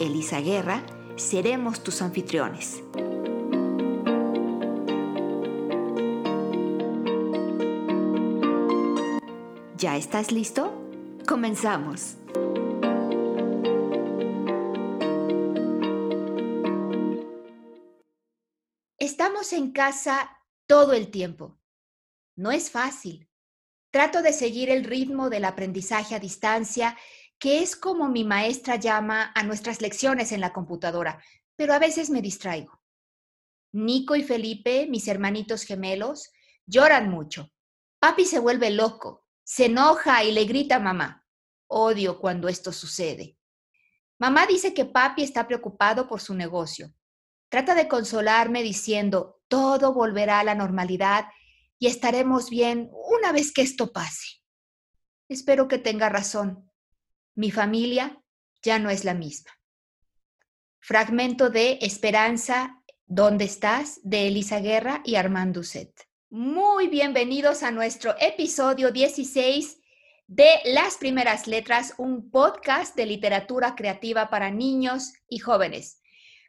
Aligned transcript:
Elisa 0.00 0.40
Guerra, 0.40 0.84
seremos 1.16 1.82
tus 1.82 2.02
anfitriones. 2.02 2.82
¿Ya 9.76 9.96
estás 9.96 10.30
listo? 10.30 10.72
Comenzamos. 11.26 12.16
Estamos 18.98 19.52
en 19.52 19.72
casa 19.72 20.30
todo 20.66 20.92
el 20.92 21.10
tiempo. 21.10 21.58
No 22.36 22.52
es 22.52 22.70
fácil. 22.70 23.28
Trato 23.90 24.22
de 24.22 24.32
seguir 24.32 24.70
el 24.70 24.84
ritmo 24.84 25.28
del 25.28 25.44
aprendizaje 25.44 26.14
a 26.14 26.20
distancia, 26.20 26.96
que 27.38 27.62
es 27.62 27.76
como 27.76 28.08
mi 28.08 28.24
maestra 28.24 28.76
llama 28.76 29.32
a 29.34 29.42
nuestras 29.42 29.80
lecciones 29.80 30.32
en 30.32 30.40
la 30.40 30.52
computadora, 30.52 31.22
pero 31.56 31.72
a 31.72 31.78
veces 31.78 32.10
me 32.10 32.22
distraigo. 32.22 32.80
Nico 33.72 34.16
y 34.16 34.22
Felipe, 34.22 34.86
mis 34.88 35.06
hermanitos 35.08 35.64
gemelos, 35.64 36.30
lloran 36.66 37.10
mucho. 37.10 37.50
Papi 38.00 38.24
se 38.24 38.38
vuelve 38.38 38.70
loco, 38.70 39.26
se 39.44 39.66
enoja 39.66 40.24
y 40.24 40.32
le 40.32 40.44
grita 40.44 40.76
a 40.76 40.80
mamá. 40.80 41.26
Odio 41.68 42.18
cuando 42.18 42.48
esto 42.48 42.72
sucede. 42.72 43.36
Mamá 44.18 44.46
dice 44.46 44.74
que 44.74 44.84
papi 44.84 45.22
está 45.22 45.46
preocupado 45.46 46.08
por 46.08 46.20
su 46.20 46.34
negocio. 46.34 46.92
Trata 47.48 47.74
de 47.74 47.88
consolarme 47.88 48.62
diciendo, 48.62 49.40
todo 49.48 49.92
volverá 49.92 50.40
a 50.40 50.44
la 50.44 50.54
normalidad 50.54 51.26
y 51.78 51.86
estaremos 51.86 52.50
bien 52.50 52.90
una 52.92 53.32
vez 53.32 53.52
que 53.52 53.62
esto 53.62 53.92
pase. 53.92 54.42
Espero 55.28 55.68
que 55.68 55.78
tenga 55.78 56.08
razón. 56.08 56.67
Mi 57.38 57.52
familia 57.52 58.20
ya 58.64 58.80
no 58.80 58.90
es 58.90 59.04
la 59.04 59.14
misma. 59.14 59.52
Fragmento 60.80 61.50
de 61.50 61.78
Esperanza, 61.82 62.82
¿dónde 63.06 63.44
estás? 63.44 64.00
de 64.02 64.26
Elisa 64.26 64.58
Guerra 64.58 65.02
y 65.04 65.14
Armando 65.14 65.62
Set. 65.62 65.92
Muy 66.30 66.88
bienvenidos 66.88 67.62
a 67.62 67.70
nuestro 67.70 68.16
episodio 68.18 68.90
16 68.90 69.78
de 70.26 70.48
Las 70.64 70.96
Primeras 70.96 71.46
Letras, 71.46 71.94
un 71.96 72.28
podcast 72.28 72.96
de 72.96 73.06
literatura 73.06 73.76
creativa 73.76 74.30
para 74.30 74.50
niños 74.50 75.12
y 75.28 75.38
jóvenes. 75.38 76.02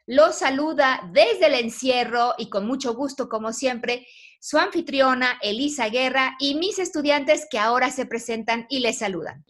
Los 0.07 0.39
saluda 0.39 1.07
desde 1.13 1.45
el 1.45 1.53
encierro 1.53 2.33
y 2.35 2.49
con 2.49 2.65
mucho 2.65 2.95
gusto, 2.95 3.29
como 3.29 3.53
siempre, 3.53 4.07
su 4.39 4.57
anfitriona 4.57 5.37
Elisa 5.43 5.87
Guerra 5.89 6.35
y 6.39 6.55
mis 6.55 6.79
estudiantes 6.79 7.45
que 7.47 7.59
ahora 7.59 7.91
se 7.91 8.07
presentan 8.07 8.65
y 8.69 8.79
les 8.79 8.97
saludan. 8.97 9.45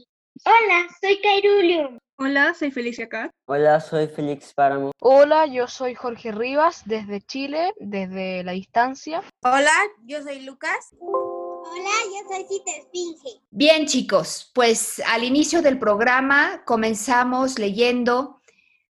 Hola, 0.46 0.88
soy 1.02 1.20
Cairulio. 1.22 1.98
Hola, 2.18 2.54
soy 2.54 2.72
Felicia 2.72 3.10
Cat. 3.10 3.32
Hola, 3.46 3.80
soy 3.82 4.08
Félix 4.08 4.54
Páramo. 4.54 4.92
Hola, 5.00 5.46
yo 5.48 5.68
soy 5.68 5.96
Jorge 5.96 6.32
Rivas 6.32 6.84
desde 6.86 7.22
Chile, 7.22 7.74
desde 7.80 8.44
la 8.44 8.54
distancia. 8.54 9.22
Hola, 9.44 9.72
yo 10.06 10.22
soy 10.22 10.42
Lucas. 10.42 10.96
Hola, 11.00 11.90
yo 12.06 12.30
soy 12.30 12.46
Cita 12.48 12.72
Esfinge. 12.78 13.42
Bien, 13.52 13.86
chicos, 13.86 14.52
pues 14.54 15.02
al 15.08 15.24
inicio 15.24 15.62
del 15.62 15.78
programa 15.78 16.64
comenzamos 16.66 17.60
leyendo 17.60 18.39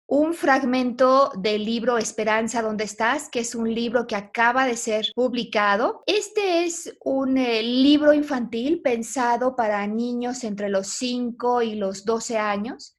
un 0.09 0.35
fragmento 0.35 1.33
del 1.37 1.65
libro 1.65 1.99
Esperanza, 1.99 2.63
¿dónde 2.63 2.85
estás? 2.85 3.29
que 3.29 3.41
es 3.41 3.57
un 3.57 3.75
libro 3.75 4.07
que 4.07 4.15
acaba 4.15 4.65
de 4.65 4.77
ser 4.77 5.07
publicado. 5.15 6.05
Este 6.07 6.65
es 6.65 6.97
un 7.05 7.39
eh, 7.39 7.63
libro 7.63 8.13
infantil 8.13 8.83
pensado 8.83 9.57
para 9.57 9.85
niños 9.89 10.45
entre 10.45 10.69
los 10.69 10.89
5 10.89 11.63
y 11.63 11.75
los 11.75 12.05
12 12.05 12.39
años. 12.39 12.97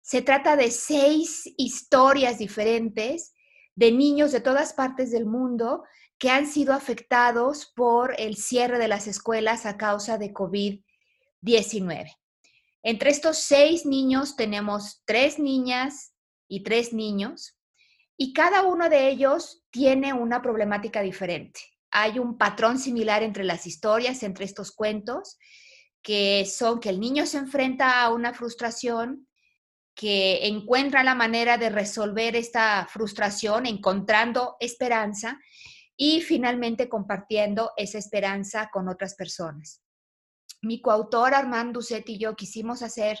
Se 0.00 0.22
trata 0.22 0.54
de 0.56 0.70
seis 0.70 1.42
historias 1.56 2.38
diferentes 2.38 3.34
de 3.74 3.90
niños 3.90 4.30
de 4.30 4.40
todas 4.40 4.72
partes 4.72 5.10
del 5.10 5.26
mundo 5.26 5.82
que 6.18 6.30
han 6.30 6.46
sido 6.46 6.72
afectados 6.72 7.72
por 7.74 8.14
el 8.18 8.36
cierre 8.36 8.78
de 8.78 8.88
las 8.88 9.06
escuelas 9.06 9.66
a 9.66 9.76
causa 9.76 10.18
de 10.18 10.32
COVID-19. 10.32 12.16
Entre 12.84 13.10
estos 13.10 13.38
seis 13.38 13.84
niños 13.84 14.36
tenemos 14.36 15.02
tres 15.04 15.38
niñas 15.38 16.12
y 16.48 16.62
tres 16.62 16.92
niños 16.92 17.58
y 18.16 18.32
cada 18.32 18.62
uno 18.62 18.88
de 18.88 19.08
ellos 19.08 19.62
tiene 19.70 20.12
una 20.12 20.42
problemática 20.42 21.02
diferente. 21.02 21.60
Hay 21.92 22.18
un 22.18 22.36
patrón 22.36 22.78
similar 22.78 23.22
entre 23.22 23.44
las 23.44 23.66
historias, 23.66 24.24
entre 24.24 24.44
estos 24.44 24.72
cuentos, 24.72 25.38
que 26.02 26.44
son 26.44 26.80
que 26.80 26.88
el 26.88 26.98
niño 26.98 27.26
se 27.26 27.38
enfrenta 27.38 28.02
a 28.02 28.12
una 28.12 28.34
frustración, 28.34 29.28
que 29.94 30.46
encuentra 30.46 31.02
la 31.02 31.14
manera 31.14 31.58
de 31.58 31.70
resolver 31.70 32.34
esta 32.34 32.86
frustración 32.90 33.66
encontrando 33.66 34.56
esperanza 34.60 35.38
y 35.96 36.20
finalmente 36.20 36.88
compartiendo 36.88 37.72
esa 37.76 37.98
esperanza 37.98 38.70
con 38.72 38.88
otras 38.88 39.14
personas. 39.14 39.82
Mi 40.62 40.80
coautor 40.80 41.34
Armando 41.34 41.80
Ducet 41.80 42.08
y 42.08 42.18
yo 42.18 42.34
quisimos 42.34 42.82
hacer 42.82 43.18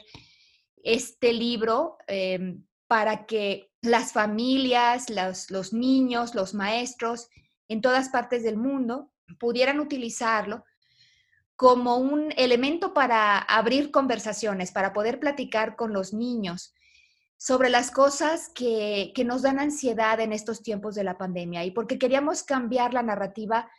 este 0.82 1.32
libro 1.32 1.98
em, 2.06 2.64
para 2.88 3.26
que 3.26 3.70
las 3.82 4.12
familias, 4.12 5.06
los, 5.10 5.72
niños, 5.72 6.34
los 6.34 6.54
maestros 6.54 7.28
en 7.68 7.80
todas 7.82 8.08
partes 8.08 8.42
del 8.42 8.56
mundo 8.56 9.12
pudieran 9.38 9.78
utilizarlo 9.78 10.64
como 11.54 11.98
un 11.98 12.32
elemento 12.36 12.94
para 12.94 13.38
abrir 13.38 13.90
conversaciones, 13.90 14.72
para 14.72 14.92
poder 14.92 15.20
platicar 15.20 15.76
con 15.76 15.92
los 15.92 16.12
niños 16.12 16.74
sobre 17.36 17.68
las 17.68 17.90
cosas 17.90 18.50
que, 18.54 19.12
nos 19.24 19.42
dan 19.42 19.60
ansiedad 19.60 20.18
en 20.20 20.32
estos 20.32 20.62
tiempos 20.62 20.94
de 20.94 21.04
la 21.04 21.18
pandemia 21.18 21.64
y 21.64 21.70
porque 21.70 21.98
queríamos 21.98 22.42
cambiar 22.42 22.94
la 22.94 23.02
narrativa 23.02 23.70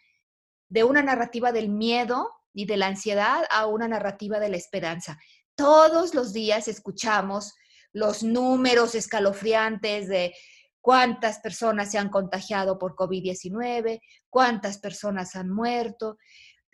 de 0.70 0.84
una 0.84 1.02
narrativa 1.02 1.52
del 1.52 1.70
miedo 1.70 2.30
y 2.54 2.66
de 2.66 2.78
la 2.78 2.88
ansiedad 2.88 3.44
a 3.50 3.66
una 3.66 3.88
narrativa 3.88 4.40
de 4.40 4.50
la 4.50 4.58
esperanza. 4.58 5.18
Todos 5.56 6.14
los 6.14 6.32
días 6.32 6.68
escuchamos 6.68 7.56
los 7.94 8.24
números 8.24 8.96
escalofriantes 8.96 10.08
de 10.08 10.34
cuántas 10.82 11.40
personas 11.40 11.92
se 11.92 11.98
han 11.98 12.10
contagiado 12.10 12.80
por 12.80 12.96
COVID-19, 12.96 14.00
cuántas 14.30 14.78
personas 14.78 15.36
han 15.36 15.50
muerto, 15.50 16.18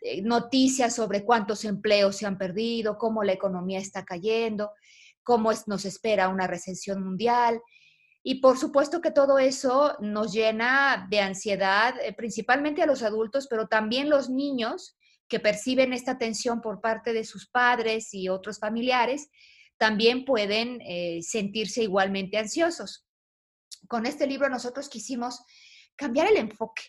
eh, 0.00 0.22
noticias 0.22 0.94
sobre 0.94 1.24
cuántos 1.24 1.64
empleos 1.64 2.16
se 2.16 2.26
han 2.26 2.38
perdido, 2.38 2.98
cómo 2.98 3.24
la 3.24 3.32
economía 3.32 3.78
está 3.78 4.04
cayendo, 4.04 4.70
cómo 5.22 5.50
nos 5.66 5.84
espera 5.84 6.28
una 6.28 6.46
recesión 6.46 7.02
mundial. 7.02 7.60
Y 8.22 8.40
por 8.40 8.58
supuesto 8.58 9.00
que 9.00 9.10
todo 9.10 9.38
eso 9.38 9.96
nos 10.00 10.32
llena 10.32 11.06
de 11.10 11.20
ansiedad, 11.20 11.94
eh, 12.00 12.12
principalmente 12.12 12.82
a 12.82 12.86
los 12.86 13.02
adultos, 13.02 13.46
pero 13.48 13.68
también 13.68 14.10
los 14.10 14.28
niños 14.28 14.96
que 15.28 15.40
perciben 15.40 15.92
esta 15.92 16.18
tensión 16.18 16.60
por 16.60 16.80
parte 16.80 17.12
de 17.12 17.24
sus 17.24 17.48
padres 17.48 18.12
y 18.14 18.28
otros 18.28 18.58
familiares, 18.58 19.30
también 19.78 20.24
pueden 20.24 20.80
eh, 20.82 21.20
sentirse 21.22 21.82
igualmente 21.82 22.38
ansiosos. 22.38 23.06
Con 23.88 24.06
este 24.06 24.26
libro 24.26 24.48
nosotros 24.48 24.88
quisimos 24.88 25.42
cambiar 25.96 26.28
el 26.28 26.36
enfoque 26.36 26.82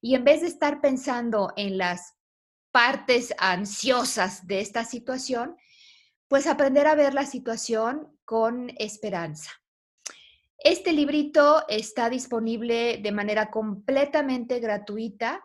y 0.00 0.14
en 0.14 0.24
vez 0.24 0.42
de 0.42 0.48
estar 0.48 0.80
pensando 0.80 1.52
en 1.56 1.78
las 1.78 2.14
partes 2.70 3.34
ansiosas 3.38 4.46
de 4.46 4.60
esta 4.60 4.84
situación, 4.84 5.56
pues 6.28 6.46
aprender 6.46 6.86
a 6.86 6.94
ver 6.94 7.14
la 7.14 7.26
situación 7.26 8.16
con 8.24 8.70
esperanza. 8.78 9.50
Este 10.58 10.92
librito 10.92 11.64
está 11.68 12.10
disponible 12.10 12.98
de 12.98 13.12
manera 13.12 13.50
completamente 13.50 14.58
gratuita. 14.58 15.42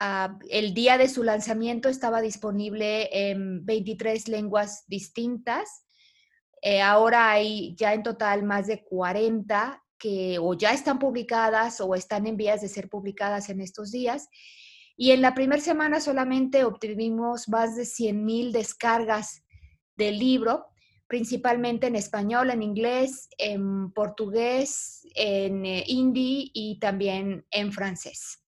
Ah, 0.00 0.38
el 0.50 0.74
día 0.74 0.98
de 0.98 1.08
su 1.08 1.22
lanzamiento 1.22 1.88
estaba 1.88 2.20
disponible 2.20 3.30
en 3.30 3.64
23 3.64 4.28
lenguas 4.28 4.84
distintas. 4.86 5.83
Eh, 6.66 6.80
ahora 6.80 7.30
hay 7.30 7.74
ya 7.76 7.92
en 7.92 8.02
total 8.02 8.42
más 8.42 8.66
de 8.66 8.82
40 8.82 9.84
que 9.98 10.38
o 10.38 10.54
ya 10.54 10.72
están 10.72 10.98
publicadas 10.98 11.78
o 11.82 11.94
están 11.94 12.26
en 12.26 12.38
vías 12.38 12.62
de 12.62 12.68
ser 12.68 12.88
publicadas 12.88 13.50
en 13.50 13.60
estos 13.60 13.90
días. 13.90 14.30
Y 14.96 15.10
en 15.10 15.20
la 15.20 15.34
primera 15.34 15.60
semana 15.60 16.00
solamente 16.00 16.64
obtuvimos 16.64 17.50
más 17.50 17.76
de 17.76 17.84
100 17.84 18.24
mil 18.24 18.50
descargas 18.50 19.42
del 19.96 20.18
libro, 20.18 20.64
principalmente 21.06 21.88
en 21.88 21.96
español, 21.96 22.48
en 22.48 22.62
inglés, 22.62 23.28
en 23.36 23.92
portugués, 23.92 25.06
en 25.14 25.66
eh, 25.66 25.84
hindi 25.86 26.50
y 26.54 26.78
también 26.78 27.44
en 27.50 27.72
francés. 27.74 28.42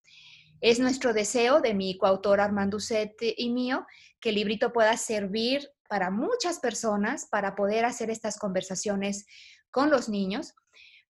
Es 0.63 0.81
nuestro 0.81 1.13
deseo 1.13 1.61
de 1.61 1.75
mi 1.75 1.99
coautor 1.99 2.41
Armando 2.41 2.81
Set 2.81 3.13
y 3.21 3.51
mío 3.51 3.87
que 4.21 4.31
el 4.31 4.37
librito 4.37 4.73
pueda 4.73 4.97
servir 4.97 5.69
para 5.89 6.11
muchas 6.11 6.59
personas 6.61 7.27
para 7.31 7.55
poder 7.55 7.85
hacer 7.85 8.11
estas 8.11 8.39
conversaciones 8.39 9.27
con 9.71 9.91
los 9.91 10.09
niños, 10.09 10.55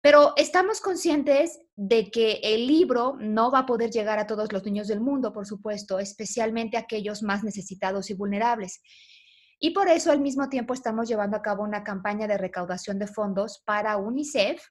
pero 0.06 0.34
estamos 0.36 0.80
conscientes 0.80 1.58
de 1.74 2.10
que 2.10 2.40
el 2.42 2.66
libro 2.66 3.16
no 3.18 3.50
va 3.50 3.60
a 3.60 3.66
poder 3.66 3.90
llegar 3.90 4.18
a 4.18 4.26
todos 4.26 4.52
los 4.52 4.64
niños 4.64 4.86
del 4.86 5.00
mundo, 5.00 5.32
por 5.32 5.46
supuesto, 5.46 5.98
especialmente 5.98 6.76
aquellos 6.76 7.22
más 7.22 7.42
necesitados 7.42 8.08
y 8.10 8.14
vulnerables. 8.14 8.82
Y 9.58 9.70
por 9.70 9.88
eso 9.88 10.12
al 10.12 10.20
mismo 10.20 10.48
tiempo 10.48 10.74
estamos 10.74 11.08
llevando 11.08 11.36
a 11.36 11.42
cabo 11.42 11.64
una 11.64 11.82
campaña 11.82 12.28
de 12.28 12.38
recaudación 12.38 12.98
de 12.98 13.06
fondos 13.06 13.62
para 13.64 13.96
UNICEF. 13.96 14.62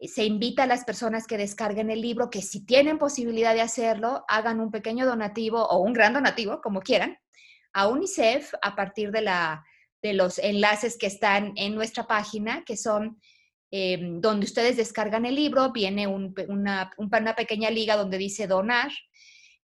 Se 0.00 0.24
invita 0.24 0.64
a 0.64 0.66
las 0.66 0.84
personas 0.84 1.26
que 1.26 1.38
descarguen 1.38 1.90
el 1.90 2.00
libro 2.00 2.30
que 2.30 2.42
si 2.42 2.64
tienen 2.64 2.98
posibilidad 2.98 3.54
de 3.54 3.60
hacerlo, 3.60 4.24
hagan 4.28 4.60
un 4.60 4.70
pequeño 4.70 5.06
donativo 5.06 5.64
o 5.64 5.78
un 5.78 5.92
gran 5.92 6.14
donativo, 6.14 6.60
como 6.60 6.80
quieran, 6.80 7.16
a 7.72 7.88
UNICEF 7.88 8.52
a 8.62 8.74
partir 8.74 9.10
de, 9.10 9.22
la, 9.22 9.64
de 10.02 10.12
los 10.12 10.38
enlaces 10.38 10.98
que 10.98 11.06
están 11.06 11.52
en 11.56 11.74
nuestra 11.74 12.06
página, 12.06 12.62
que 12.64 12.76
son 12.76 13.20
eh, 13.70 13.98
donde 14.00 14.44
ustedes 14.44 14.76
descargan 14.76 15.24
el 15.24 15.34
libro, 15.34 15.72
viene 15.72 16.06
una, 16.06 16.90
una 16.98 17.34
pequeña 17.34 17.70
liga 17.70 17.96
donde 17.96 18.18
dice 18.18 18.46
donar 18.46 18.92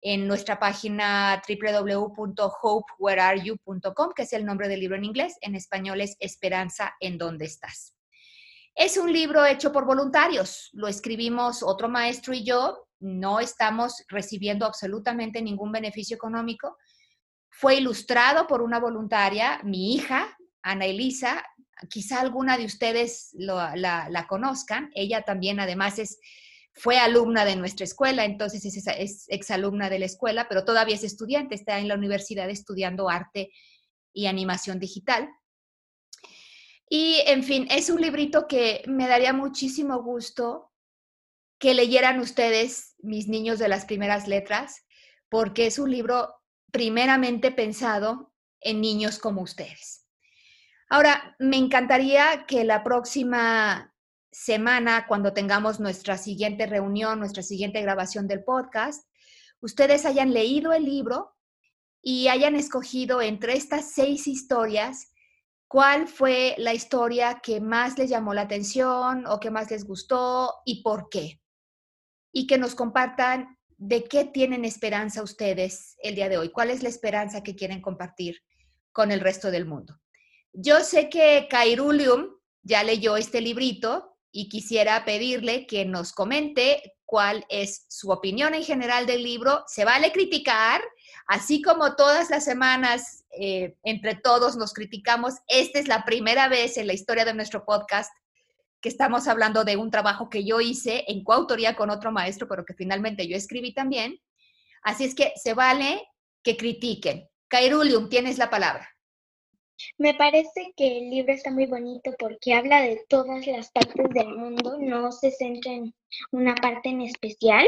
en 0.02 0.28
nuestra 0.28 0.60
página 0.60 1.42
www.hopewhereareyou.com, 1.48 4.14
que 4.16 4.24
es 4.24 4.34
el 4.34 4.46
nombre 4.46 4.70
del 4.70 4.80
libro 4.80 4.96
en 4.96 5.06
inglés, 5.06 5.36
en 5.42 5.56
español 5.56 6.02
es 6.02 6.16
Esperanza 6.20 6.94
en 7.00 7.18
donde 7.18 7.46
estás. 7.46 7.96
Es 8.76 8.96
un 8.96 9.12
libro 9.12 9.44
hecho 9.46 9.72
por 9.72 9.86
voluntarios, 9.86 10.70
lo 10.74 10.88
escribimos 10.88 11.64
otro 11.64 11.90
maestro 11.90 12.32
y 12.34 12.46
yo, 12.46 12.86
no 13.00 13.40
estamos 13.40 14.04
recibiendo 14.08 14.66
absolutamente 14.66 15.42
ningún 15.42 15.72
beneficio 15.72 16.16
económico, 16.16 16.78
fue 17.60 17.78
ilustrado 17.78 18.46
por 18.46 18.62
una 18.62 18.80
voluntaria, 18.80 19.60
mi 19.64 19.96
hija, 19.96 20.38
Ana 20.62 20.86
Elisa, 20.86 21.44
quizá 21.90 22.22
alguna 22.22 22.56
de 22.56 22.66
ustedes 22.66 23.32
la, 23.34 24.26
conozcan. 24.30 24.92
Ella 24.94 25.24
también 25.24 25.60
además 25.60 25.98
es, 25.98 26.20
fue 26.76 27.00
alumna 27.00 27.46
de 27.46 27.56
nuestra 27.56 27.84
escuela, 27.84 28.26
entonces 28.26 28.64
es, 28.64 28.86
es 28.86 29.26
exalumna 29.30 29.90
de 29.90 29.98
la 29.98 30.06
escuela, 30.06 30.48
pero 30.48 30.66
todavía 30.66 30.94
es 30.94 31.04
estudiante, 31.04 31.56
está 31.56 31.80
en 31.80 31.88
la 31.88 31.96
universidad 31.96 32.48
estudiando 32.48 33.10
arte 33.10 33.50
y 34.14 34.28
animación 34.28 34.80
digital. 34.80 35.28
Y 36.88 37.24
en 37.26 37.42
fin, 37.44 37.68
es 37.72 37.90
un 37.90 38.02
librito 38.02 38.46
que 38.48 38.84
me 38.86 39.08
daría 39.08 39.34
muchísimo 39.34 40.04
gusto 40.04 40.72
que 41.58 41.74
leyeran 41.74 42.20
ustedes, 42.20 42.94
mis 43.00 43.28
niños 43.28 43.58
de 43.58 43.68
las 43.68 43.86
primeras 43.86 44.28
letras, 44.28 44.86
porque 45.28 45.66
es 45.66 45.80
un 45.80 45.90
libro 45.90 46.37
primeramente 46.72 47.52
pensado 47.52 48.34
en 48.62 48.82
niños 48.82 49.20
como 49.20 49.42
ustedes. 49.42 50.06
Ahora, 50.90 51.36
me 51.40 51.58
encantaría 51.58 52.46
que 52.48 52.64
la 52.64 52.84
próxima 52.84 53.94
semana, 54.32 55.06
cuando 55.08 55.34
tengamos 55.34 55.80
nuestra 55.80 56.18
siguiente 56.18 56.66
reunión, 56.66 57.20
nuestra 57.20 57.44
siguiente 57.44 57.82
grabación 57.82 58.28
del 58.28 58.44
podcast, 58.44 59.08
ustedes 59.60 60.06
hayan 60.06 60.34
leído 60.34 60.74
el 60.74 60.86
libro 60.86 61.36
y 62.02 62.28
hayan 62.28 62.56
escogido 62.56 63.22
entre 63.22 63.54
estas 63.54 63.92
seis 63.92 64.28
historias 64.28 65.12
cuál 65.68 66.08
fue 66.08 66.56
la 66.58 66.74
historia 66.74 67.40
que 67.42 67.60
más 67.60 67.98
les 67.98 68.10
llamó 68.10 68.34
la 68.34 68.44
atención 68.44 69.26
o 69.28 69.40
que 69.40 69.52
más 69.52 69.70
les 69.72 69.86
gustó 69.86 70.54
y 70.66 70.82
por 70.84 71.10
qué. 71.10 71.42
Y 72.32 72.48
que 72.48 72.58
nos 72.58 72.76
compartan 72.76 73.57
¿de 73.78 74.04
qué 74.04 74.26
tienen 74.26 74.66
esperanza 74.66 75.22
ustedes 75.22 75.96
el 76.00 76.16
día 76.16 76.30
de 76.30 76.38
hoy? 76.38 76.52
¿Cuál 76.52 76.72
es 76.72 76.84
la 76.84 76.90
esperanza 76.90 77.44
que 77.44 77.56
quieren 77.56 77.82
compartir 77.82 78.42
con 78.92 79.12
el 79.12 79.20
resto 79.20 79.52
del 79.52 79.66
mundo? 79.66 80.00
Yo 80.52 80.82
sé 80.82 81.10
que 81.10 81.48
Kairulium 81.50 82.36
ya 82.64 82.84
leyó 82.84 83.16
este 83.16 83.42
librito 83.42 84.18
y 84.32 84.50
quisiera 84.50 85.06
pedirle 85.06 85.68
que 85.68 85.86
nos 85.86 86.12
comente 86.12 86.96
cuál 87.06 87.46
es 87.50 87.86
su 87.88 88.12
opinión 88.12 88.54
en 88.54 88.64
general 88.64 89.06
del 89.06 89.24
libro. 89.24 89.64
Se 89.68 89.86
vale 89.86 90.12
criticar, 90.12 90.82
así 91.28 91.62
como 91.62 91.96
todas 91.96 92.30
las 92.30 92.44
semanas 92.44 93.26
eh, 93.40 93.78
entre 93.84 94.16
todos 94.16 94.58
nos 94.58 94.74
criticamos. 94.74 95.36
Esta 95.48 95.80
es 95.80 95.88
la 95.88 96.04
primera 96.04 96.50
vez 96.50 96.78
en 96.78 96.88
la 96.88 96.94
historia 96.94 97.24
de 97.24 97.34
nuestro 97.34 97.66
podcast 97.66 98.12
estamos 98.88 99.28
hablando 99.28 99.64
de 99.64 99.78
un 99.78 99.92
trabajo 99.92 100.30
que 100.30 100.44
yo 100.44 100.60
hice 100.62 101.04
en 101.08 101.24
coautoría 101.24 101.76
con 101.76 101.90
otro 101.90 102.12
maestro, 102.12 102.48
pero 102.48 102.66
que 102.66 102.74
finalmente 102.74 103.28
yo 103.28 103.36
escribí 103.36 103.74
también. 103.74 104.20
Así 104.82 105.04
es 105.04 105.16
que 105.16 105.34
se 105.36 105.54
vale 105.54 106.02
que 106.44 106.58
critiquen. 106.58 107.28
Kairulium, 107.48 108.10
tienes 108.10 108.38
la 108.38 108.50
palabra. 108.50 108.90
Me 109.98 110.14
parece 110.16 110.74
que 110.76 110.98
el 110.98 111.10
libro 111.10 111.34
está 111.34 111.52
muy 111.52 111.66
bonito 111.68 112.12
porque 112.18 112.54
habla 112.54 112.82
de 112.82 113.06
todas 113.08 113.46
las 113.46 113.72
partes 113.72 114.10
del 114.10 114.36
mundo, 114.36 114.78
no 114.80 115.12
se 115.12 115.32
centra 115.32 115.72
en 115.72 115.94
una 116.32 116.56
parte 116.56 116.90
en 116.90 117.02
especial 117.02 117.68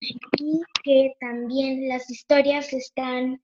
y 0.00 0.60
que 0.84 1.14
también 1.18 1.88
las 1.88 2.08
historias 2.10 2.72
están 2.72 3.42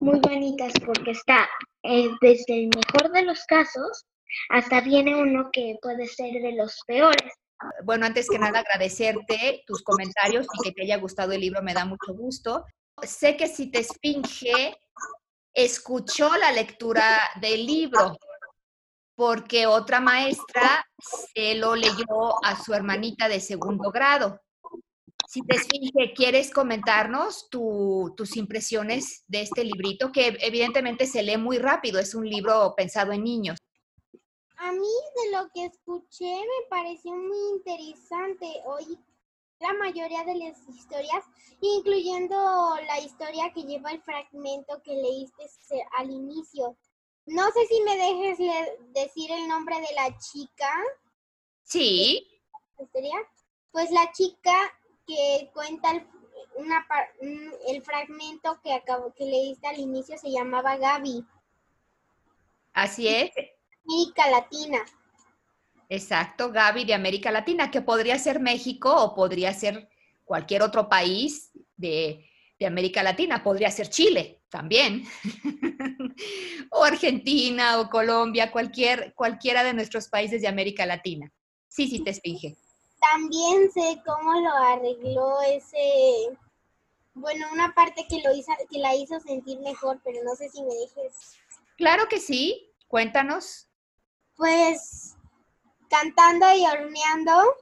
muy 0.00 0.18
bonitas 0.20 0.72
porque 0.84 1.12
está 1.12 1.48
eh, 1.82 2.08
desde 2.20 2.64
el 2.64 2.68
mejor 2.68 3.10
de 3.12 3.22
los 3.22 3.44
casos 3.44 4.06
hasta 4.48 4.80
viene 4.80 5.14
uno 5.14 5.50
que 5.52 5.76
puede 5.80 6.06
ser 6.06 6.32
de 6.42 6.52
los 6.52 6.78
peores. 6.86 7.32
Bueno, 7.84 8.06
antes 8.06 8.28
que 8.28 8.38
nada 8.38 8.60
agradecerte 8.60 9.62
tus 9.66 9.82
comentarios 9.82 10.46
y 10.54 10.62
que 10.62 10.72
te 10.72 10.82
haya 10.82 10.96
gustado 10.96 11.32
el 11.32 11.40
libro, 11.40 11.62
me 11.62 11.74
da 11.74 11.84
mucho 11.84 12.14
gusto. 12.14 12.64
Sé 13.02 13.36
que 13.36 13.46
si 13.46 13.70
te 13.70 13.80
esfinge, 13.80 14.76
escuchó 15.52 16.36
la 16.36 16.52
lectura 16.52 17.20
del 17.40 17.66
libro, 17.66 18.16
porque 19.14 19.66
otra 19.66 20.00
maestra 20.00 20.84
se 21.34 21.54
lo 21.54 21.74
leyó 21.76 22.44
a 22.44 22.62
su 22.62 22.72
hermanita 22.72 23.28
de 23.28 23.40
segundo 23.40 23.90
grado. 23.90 24.40
Si 25.28 25.42
te 25.42 25.56
esfinge, 25.56 26.12
¿quieres 26.14 26.50
comentarnos 26.50 27.48
tus 27.50 28.36
impresiones 28.36 29.22
de 29.28 29.42
este 29.42 29.64
librito? 29.64 30.10
Que 30.10 30.36
evidentemente 30.40 31.06
se 31.06 31.22
lee 31.22 31.36
muy 31.36 31.58
rápido, 31.58 32.00
es 32.00 32.14
un 32.14 32.28
libro 32.28 32.74
pensado 32.76 33.12
en 33.12 33.22
niños. 33.22 33.58
A 34.62 34.72
mí 34.72 34.92
de 35.16 35.38
lo 35.38 35.48
que 35.54 35.64
escuché 35.64 36.26
me 36.26 36.68
pareció 36.68 37.12
muy 37.14 37.38
interesante. 37.54 38.46
Oí 38.66 38.98
la 39.58 39.72
mayoría 39.72 40.22
de 40.24 40.34
las 40.34 40.68
historias, 40.68 41.24
incluyendo 41.62 42.76
la 42.86 43.00
historia 43.00 43.50
que 43.54 43.62
lleva 43.62 43.90
el 43.90 44.02
fragmento 44.02 44.82
que 44.82 44.92
leíste 44.92 45.44
al 45.96 46.10
inicio. 46.10 46.76
No 47.24 47.50
sé 47.52 47.66
si 47.68 47.80
me 47.82 47.96
dejes 47.96 48.38
decir 48.92 49.30
el 49.32 49.48
nombre 49.48 49.76
de 49.76 49.94
la 49.94 50.18
chica. 50.18 50.70
Sí. 51.62 52.26
Pues 53.72 53.90
la 53.90 54.12
chica 54.12 54.52
que 55.06 55.50
cuenta 55.54 55.90
el, 55.90 56.06
una, 56.56 56.86
el 57.66 57.82
fragmento 57.82 58.60
que, 58.62 58.74
acabo, 58.74 59.14
que 59.14 59.24
leíste 59.24 59.66
al 59.68 59.78
inicio 59.78 60.18
se 60.18 60.30
llamaba 60.30 60.76
Gaby. 60.76 61.24
Así 62.74 63.08
es. 63.08 63.30
América 63.90 64.30
Latina. 64.30 64.78
Exacto, 65.88 66.52
Gaby 66.52 66.84
de 66.84 66.94
América 66.94 67.32
Latina, 67.32 67.70
que 67.70 67.82
podría 67.82 68.16
ser 68.18 68.38
México 68.38 68.94
o 68.94 69.14
podría 69.14 69.52
ser 69.52 69.88
cualquier 70.24 70.62
otro 70.62 70.88
país 70.88 71.50
de, 71.76 72.26
América 72.64 73.02
Latina, 73.02 73.42
podría 73.42 73.70
ser 73.70 73.88
Chile 73.88 74.42
también, 74.50 75.04
o 76.70 76.84
Argentina 76.84 77.80
o 77.80 77.88
Colombia, 77.88 78.52
cualquier, 78.52 79.14
cualquiera 79.14 79.64
de 79.64 79.72
nuestros 79.72 80.08
países 80.08 80.42
de 80.42 80.48
América 80.48 80.84
Latina. 80.84 81.32
Sí, 81.68 81.88
sí, 81.88 82.04
te 82.04 82.10
esfinge. 82.10 82.56
También 83.00 83.72
sé 83.72 84.00
cómo 84.04 84.34
lo 84.40 84.52
arregló 84.52 85.40
ese, 85.42 86.38
bueno, 87.14 87.46
una 87.52 87.74
parte 87.74 88.06
que, 88.08 88.20
lo 88.22 88.32
hizo, 88.34 88.52
que 88.70 88.78
la 88.78 88.94
hizo 88.94 89.18
sentir 89.20 89.58
mejor, 89.60 90.00
pero 90.04 90.22
no 90.22 90.36
sé 90.36 90.50
si 90.50 90.62
me 90.62 90.74
dejes. 90.74 91.38
Claro 91.76 92.08
que 92.08 92.20
sí, 92.20 92.70
cuéntanos 92.88 93.69
pues 94.40 95.18
cantando 95.90 96.46
y 96.54 96.64
horneando, 96.64 97.56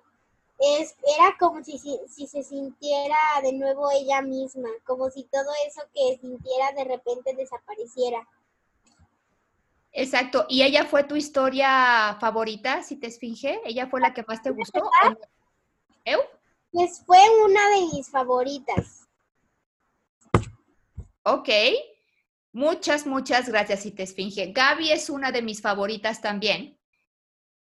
es, 0.61 0.94
era 1.18 1.37
como 1.37 1.64
si, 1.64 1.76
si, 1.76 2.26
se 2.28 2.44
sintiera 2.44 3.16
de 3.42 3.52
nuevo 3.52 3.90
ella 3.90 4.23
misma, 4.23 4.68
como 4.87 5.11
si 5.11 5.25
todo 5.25 5.50
eso 5.66 5.82
que 5.92 6.18
sintiera 6.20 6.70
de 6.76 6.85
repente 6.85 7.35
desapareciera. 7.35 8.25
Exacto. 9.90 10.47
¿Y 10.49 10.62
ella 10.62 10.85
fue 10.85 11.02
tu 11.02 11.16
historia 11.16 12.16
favorita, 12.20 12.85
si 12.85 12.94
te 12.94 13.08
esfinge? 13.08 13.61
¿Ella 13.64 13.88
fue 13.88 14.00
la 14.00 14.14
que 14.14 14.23
más 14.23 14.40
te 14.40 14.50
gustó? 14.50 14.88
¿Eu? 16.04 16.20
Pues 16.70 17.02
fue 17.04 17.18
una 17.44 17.70
de 17.70 17.80
mis 17.92 18.08
favoritas. 18.08 19.08
Ok. 21.25 21.49
Muchas, 22.52 23.07
muchas 23.07 23.49
gracias, 23.49 23.85
y 23.87 23.93
te 23.93 24.05
esfinge. 24.05 24.52
Gaby 24.52 24.90
es 24.90 25.11
una 25.11 25.31
de 25.33 25.43
mis 25.43 25.61
favoritas 25.61 26.21
también. 26.21 26.78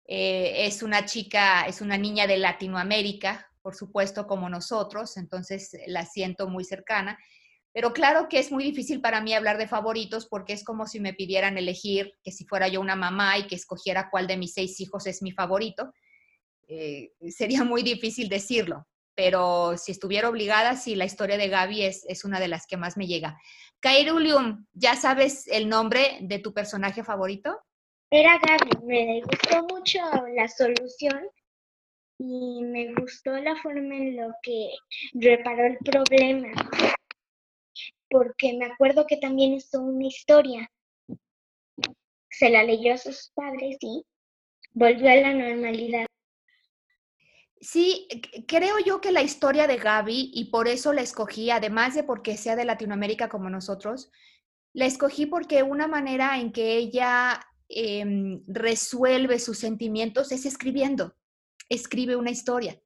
Eh, 0.04 0.66
es 0.66 0.82
una 0.82 1.04
chica, 1.04 1.62
es 1.66 1.80
una 1.80 1.98
niña 1.98 2.26
de 2.26 2.36
Latinoamérica, 2.36 3.50
por 3.62 3.74
supuesto, 3.74 4.26
como 4.26 4.48
nosotros, 4.48 5.16
entonces 5.16 5.76
la 5.88 6.06
siento 6.06 6.48
muy 6.48 6.64
cercana. 6.64 7.18
Pero 7.72 7.92
claro 7.92 8.28
que 8.30 8.38
es 8.38 8.52
muy 8.52 8.64
difícil 8.64 9.00
para 9.00 9.20
mí 9.20 9.34
hablar 9.34 9.58
de 9.58 9.68
favoritos 9.68 10.26
porque 10.26 10.52
es 10.52 10.64
como 10.64 10.86
si 10.86 11.00
me 11.00 11.12
pidieran 11.12 11.58
elegir 11.58 12.12
que 12.22 12.32
si 12.32 12.46
fuera 12.46 12.68
yo 12.68 12.80
una 12.80 12.96
mamá 12.96 13.36
y 13.36 13.46
que 13.48 13.56
escogiera 13.56 14.08
cuál 14.08 14.26
de 14.26 14.36
mis 14.36 14.54
seis 14.54 14.80
hijos 14.80 15.06
es 15.06 15.20
mi 15.20 15.32
favorito. 15.32 15.92
Eh, 16.68 17.10
sería 17.28 17.64
muy 17.64 17.82
difícil 17.82 18.28
decirlo, 18.28 18.86
pero 19.14 19.76
si 19.76 19.92
estuviera 19.92 20.28
obligada, 20.28 20.76
sí, 20.76 20.94
la 20.94 21.04
historia 21.04 21.36
de 21.36 21.48
Gaby 21.48 21.82
es, 21.82 22.04
es 22.08 22.24
una 22.24 22.40
de 22.40 22.48
las 22.48 22.66
que 22.66 22.76
más 22.76 22.96
me 22.96 23.06
llega. 23.06 23.38
Kairulium, 23.86 24.66
¿ya 24.72 24.96
sabes 24.96 25.46
el 25.46 25.68
nombre 25.68 26.18
de 26.20 26.40
tu 26.40 26.52
personaje 26.52 27.04
favorito? 27.04 27.56
Era 28.10 28.36
Gaby, 28.36 28.84
me 28.84 29.22
gustó 29.22 29.62
mucho 29.62 30.00
la 30.34 30.48
solución 30.48 31.28
y 32.18 32.64
me 32.64 32.92
gustó 32.94 33.30
la 33.38 33.54
forma 33.54 33.94
en 33.94 34.16
lo 34.16 34.34
que 34.42 34.70
reparó 35.14 35.66
el 35.66 35.78
problema, 35.84 36.48
porque 38.10 38.54
me 38.54 38.66
acuerdo 38.66 39.06
que 39.06 39.18
también 39.18 39.52
hizo 39.52 39.80
una 39.80 40.06
historia. 40.06 40.68
Se 42.28 42.50
la 42.50 42.64
leyó 42.64 42.92
a 42.92 42.98
sus 42.98 43.30
padres 43.36 43.76
y 43.82 44.04
volvió 44.72 45.12
a 45.12 45.14
la 45.14 45.32
normalidad. 45.32 46.06
Sí, 47.60 48.06
creo 48.46 48.78
yo 48.84 49.00
que 49.00 49.12
la 49.12 49.22
historia 49.22 49.66
de 49.66 49.78
Gaby, 49.78 50.30
y 50.34 50.46
por 50.50 50.68
eso 50.68 50.92
la 50.92 51.00
escogí, 51.00 51.50
además 51.50 51.94
de 51.94 52.04
porque 52.04 52.36
sea 52.36 52.54
de 52.54 52.64
Latinoamérica 52.64 53.28
como 53.28 53.48
nosotros, 53.48 54.10
la 54.74 54.84
escogí 54.84 55.24
porque 55.24 55.62
una 55.62 55.88
manera 55.88 56.38
en 56.38 56.52
que 56.52 56.76
ella 56.76 57.40
em, 57.68 58.42
resuelve 58.46 59.38
sus 59.38 59.58
sentimientos 59.58 60.32
es 60.32 60.44
escribiendo, 60.44 61.16
escribe 61.70 62.14
una 62.16 62.30
historia. 62.30 62.78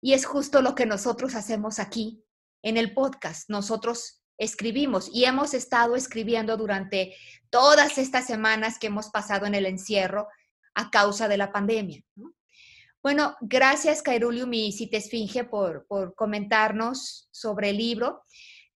Y 0.00 0.12
es 0.12 0.26
justo 0.26 0.60
lo 0.60 0.74
que 0.74 0.86
nosotros 0.86 1.34
hacemos 1.36 1.78
aquí 1.78 2.24
en 2.62 2.76
el 2.76 2.94
podcast. 2.94 3.48
Nosotros 3.48 4.22
escribimos 4.38 5.08
y 5.12 5.24
hemos 5.24 5.54
estado 5.54 5.94
escribiendo 5.96 6.56
durante 6.56 7.14
todas 7.48 7.96
estas 7.96 8.26
semanas 8.26 8.78
que 8.78 8.88
hemos 8.88 9.08
pasado 9.10 9.46
en 9.46 9.54
el 9.54 9.66
encierro 9.66 10.28
a 10.74 10.90
causa 10.90 11.28
de 11.28 11.38
la 11.38 11.52
pandemia. 11.52 12.02
Bueno, 13.02 13.36
gracias 13.40 14.02
Kairulium 14.02 14.52
y 14.52 14.72
Cite 14.72 14.96
Esfinge 14.96 15.44
por, 15.44 15.86
por 15.86 16.14
comentarnos 16.14 17.28
sobre 17.30 17.70
el 17.70 17.78
libro. 17.78 18.22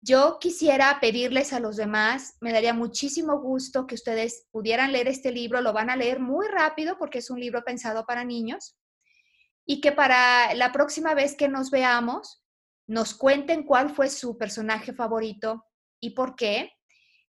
Yo 0.02 0.38
quisiera 0.40 1.00
pedirles 1.02 1.52
a 1.52 1.60
los 1.60 1.76
demás, 1.76 2.38
me 2.40 2.54
daría 2.54 2.74
muchísimo 2.74 3.40
gusto 3.42 3.86
que 3.86 3.96
ustedes 3.96 4.48
pudieran 4.52 4.94
leer 4.94 5.10
este 5.10 5.32
libro, 5.32 5.60
lo 5.62 5.74
van 5.74 5.90
a 5.90 5.98
leer 5.98 6.20
muy 6.20 6.48
rápido 6.48 6.98
porque 6.98 7.18
es 7.18 7.30
un 7.30 7.40
libro 7.40 7.64
pensado 7.66 8.06
para 8.06 8.24
niños 8.24 8.78
y 9.66 9.82
que 9.82 9.92
para 9.92 10.54
la 10.54 10.72
próxima 10.72 11.14
vez 11.14 11.36
que 11.36 11.50
nos 11.50 11.70
veamos 11.70 12.44
nos 12.88 13.14
cuenten 13.14 13.64
cuál 13.64 13.94
fue 13.94 14.10
su 14.10 14.38
personaje 14.38 14.94
favorito 14.94 15.66
y 16.02 16.12
por 16.12 16.36
qué. 16.36 16.72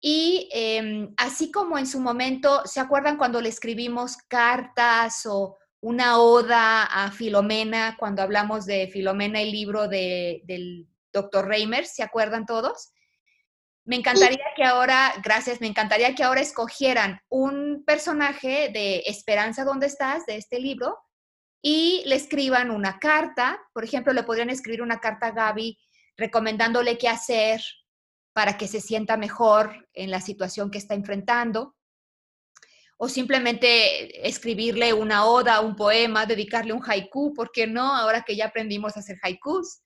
Y 0.00 0.48
em, 0.52 1.12
así 1.16 1.52
como 1.52 1.76
en 1.78 1.86
su 1.86 2.00
momento, 2.00 2.62
¿se 2.64 2.80
acuerdan 2.80 3.18
cuando 3.18 3.40
le 3.40 3.50
escribimos 3.50 4.16
cartas 4.28 5.26
o 5.26 5.58
una 5.82 6.20
oda 6.20 6.84
a 6.84 7.10
Filomena, 7.10 7.96
cuando 7.98 8.22
hablamos 8.22 8.66
de 8.66 8.86
Filomena, 8.86 9.40
el 9.40 9.50
libro 9.50 9.88
de, 9.88 10.42
del 10.44 10.86
doctor 11.12 11.48
Reimers, 11.48 11.92
¿se 11.94 12.04
acuerdan 12.04 12.46
todos? 12.46 12.92
Me 13.84 13.96
encantaría 13.96 14.44
que 14.54 14.62
ahora, 14.62 15.12
gracias, 15.24 15.60
me 15.60 15.66
encantaría 15.66 16.14
que 16.14 16.22
ahora 16.22 16.40
escogieran 16.40 17.20
un 17.28 17.82
personaje 17.84 18.70
de 18.72 19.02
Esperanza, 19.06 19.64
¿dónde 19.64 19.86
estás? 19.86 20.24
de 20.24 20.36
este 20.36 20.60
libro 20.60 20.96
y 21.60 22.04
le 22.06 22.14
escriban 22.14 22.70
una 22.70 23.00
carta. 23.00 23.60
Por 23.72 23.82
ejemplo, 23.82 24.12
le 24.12 24.22
podrían 24.22 24.50
escribir 24.50 24.82
una 24.82 25.00
carta 25.00 25.28
a 25.28 25.32
Gaby 25.32 25.76
recomendándole 26.16 26.96
qué 26.96 27.08
hacer 27.08 27.60
para 28.32 28.56
que 28.56 28.68
se 28.68 28.80
sienta 28.80 29.16
mejor 29.16 29.88
en 29.94 30.12
la 30.12 30.20
situación 30.20 30.70
que 30.70 30.78
está 30.78 30.94
enfrentando 30.94 31.74
o 33.04 33.08
simplemente 33.08 34.28
escribirle 34.28 34.92
una 34.92 35.26
oda, 35.26 35.60
un 35.60 35.74
poema, 35.74 36.24
dedicarle 36.24 36.72
un 36.72 36.88
haiku, 36.88 37.34
¿por 37.34 37.50
qué 37.50 37.66
no? 37.66 37.96
Ahora 37.96 38.22
que 38.22 38.36
ya 38.36 38.46
aprendimos 38.46 38.96
a 38.96 39.00
hacer 39.00 39.18
haikus. 39.24 39.82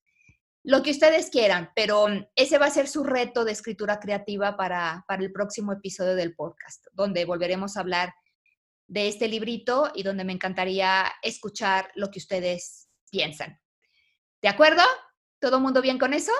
Lo 0.63 0.83
que 0.83 0.91
ustedes 0.91 1.31
quieran, 1.31 1.71
pero 1.75 2.09
ese 2.35 2.59
va 2.59 2.67
a 2.67 2.71
ser 2.71 2.89
su 2.89 3.05
reto 3.05 3.47
de 3.47 3.53
escritura 3.53 4.01
creativa 4.01 4.55
para, 4.59 5.03
para 5.09 5.23
el 5.23 5.33
próximo 5.33 5.73
episodio 5.73 6.15
del 6.15 6.35
podcast, 6.35 6.89
donde 6.93 7.25
volveremos 7.25 7.79
a 7.79 7.81
hablar 7.81 8.13
de 8.87 9.09
este 9.09 9.29
librito 9.29 9.91
y 9.95 10.03
donde 10.03 10.25
me 10.25 10.35
encantaría 10.35 11.11
escuchar 11.23 11.91
lo 11.95 12.11
que 12.11 12.19
ustedes 12.19 12.91
piensan. 13.11 13.59
¿De 14.43 14.49
acuerdo? 14.49 14.83
¿Todo 15.41 15.59
mundo 15.59 15.81
bien 15.81 15.99
con 15.99 16.13
eso? 16.13 16.33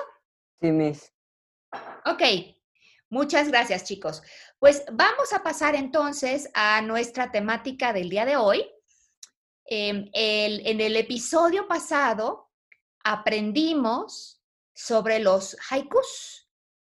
Sí, 0.61 0.71
Miss. 0.71 1.11
Ok, 2.05 2.21
muchas 3.09 3.47
gracias 3.49 3.83
chicos. 3.83 4.21
Pues 4.59 4.83
vamos 4.91 5.33
a 5.33 5.43
pasar 5.43 5.75
entonces 5.75 6.49
a 6.53 6.81
nuestra 6.81 7.31
temática 7.31 7.93
del 7.93 8.09
día 8.09 8.25
de 8.25 8.37
hoy. 8.37 8.69
Em, 9.65 10.09
en 10.13 10.79
el 10.79 10.95
episodio 10.95 11.67
pasado 11.67 12.51
aprendimos 13.03 14.41
sobre 14.73 15.19
los 15.19 15.57
haikus. 15.69 16.49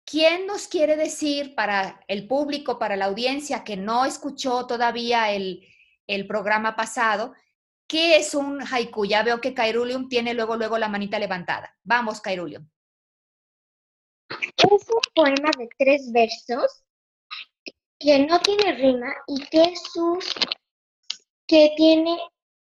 ¿Quién 0.05 0.47
nos 0.47 0.69
quiere 0.69 0.97
decir 0.97 1.55
para 1.55 2.00
el 2.09 2.26
público, 2.26 2.79
para 2.79 2.97
la 2.97 3.07
audiencia 3.07 3.64
que 3.64 3.76
no 3.76 4.05
escuchó 4.05 4.67
todavía 4.67 5.31
el, 5.33 5.67
el 6.07 6.26
programa 6.26 6.75
pasado, 6.76 7.33
qué 7.87 8.17
es 8.17 8.35
un 8.35 8.61
haiku? 8.61 9.05
Ya 9.05 9.23
veo 9.23 9.40
que 9.40 9.55
Kairulium 9.55 10.09
tiene 10.09 10.35
luego, 10.35 10.57
luego 10.57 10.79
la 10.79 10.88
manita 10.88 11.19
levantada. 11.19 11.76
Vamos, 11.85 12.21
Kairulium. 12.21 12.69
Es 14.57 14.89
un 14.89 15.01
poema 15.15 15.51
de 15.59 15.69
tres 15.79 16.11
versos 16.13 16.83
que 17.99 18.19
no 18.27 18.41
tiene 18.41 18.73
rima 18.73 19.15
y 19.27 19.45
que 19.47 19.75
sus 19.93 20.35
que 21.47 21.73
tiene 21.77 22.19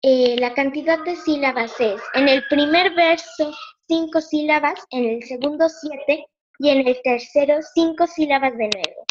eh, 0.03 0.37
la 0.39 0.55
cantidad 0.55 0.99
de 1.05 1.15
sílabas 1.17 1.79
es 1.79 2.01
en 2.15 2.29
el 2.29 2.47
primer 2.49 2.95
verso 2.95 3.53
cinco 3.87 4.21
sílabas, 4.21 4.81
en 4.91 5.05
el 5.05 5.23
segundo 5.25 5.69
siete 5.69 6.27
y 6.59 6.71
en 6.71 6.87
el 6.87 7.01
tercero 7.03 7.59
cinco 7.75 8.07
sílabas 8.07 8.57
de 8.57 8.71
nuevo. 8.75 9.05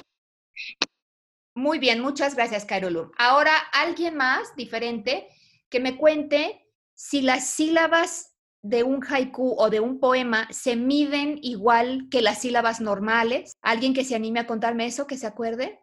Muy 1.53 1.77
bien, 1.77 1.99
muchas 1.99 2.35
gracias, 2.35 2.65
Carolum. 2.65 3.11
Ahora, 3.17 3.55
alguien 3.73 4.15
más 4.15 4.55
diferente 4.55 5.27
que 5.69 5.79
me 5.79 5.97
cuente 5.97 6.65
si 6.95 7.21
las 7.21 7.47
sílabas 7.47 8.33
de 8.61 8.83
un 8.83 9.01
haiku 9.03 9.55
o 9.57 9.69
de 9.69 9.79
un 9.79 9.99
poema 9.99 10.47
se 10.51 10.75
miden 10.75 11.39
igual 11.41 12.07
que 12.11 12.21
las 12.21 12.39
sílabas 12.39 12.81
normales. 12.81 13.57
¿Alguien 13.61 13.93
que 13.93 14.03
se 14.03 14.15
anime 14.15 14.41
a 14.41 14.47
contarme 14.47 14.85
eso, 14.85 15.07
que 15.07 15.17
se 15.17 15.27
acuerde? 15.27 15.81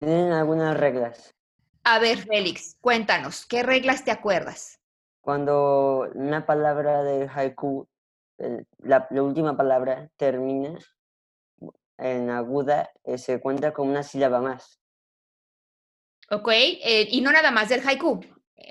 Tienen 0.00 0.32
algunas 0.32 0.78
reglas. 0.78 1.34
A 1.84 1.98
ver, 1.98 2.18
Félix, 2.18 2.76
cuéntanos, 2.80 3.46
¿qué 3.46 3.62
reglas 3.62 4.04
te 4.04 4.10
acuerdas? 4.10 4.78
Cuando 5.20 6.10
una 6.14 6.46
palabra 6.46 7.02
de 7.02 7.28
haiku, 7.28 7.86
la, 8.78 9.08
última 9.10 9.56
palabra 9.56 10.10
termina 10.16 10.78
en 11.98 12.30
aguda, 12.30 12.90
eh, 13.04 13.18
se 13.18 13.40
cuenta 13.40 13.72
con 13.72 13.88
una 13.88 14.02
sílaba 14.02 14.40
más. 14.40 14.80
Ok, 16.30 16.48
eh, 16.48 17.08
y 17.10 17.20
no 17.20 17.32
nada 17.32 17.50
más 17.50 17.68
del 17.68 17.86
haiku, 17.86 18.20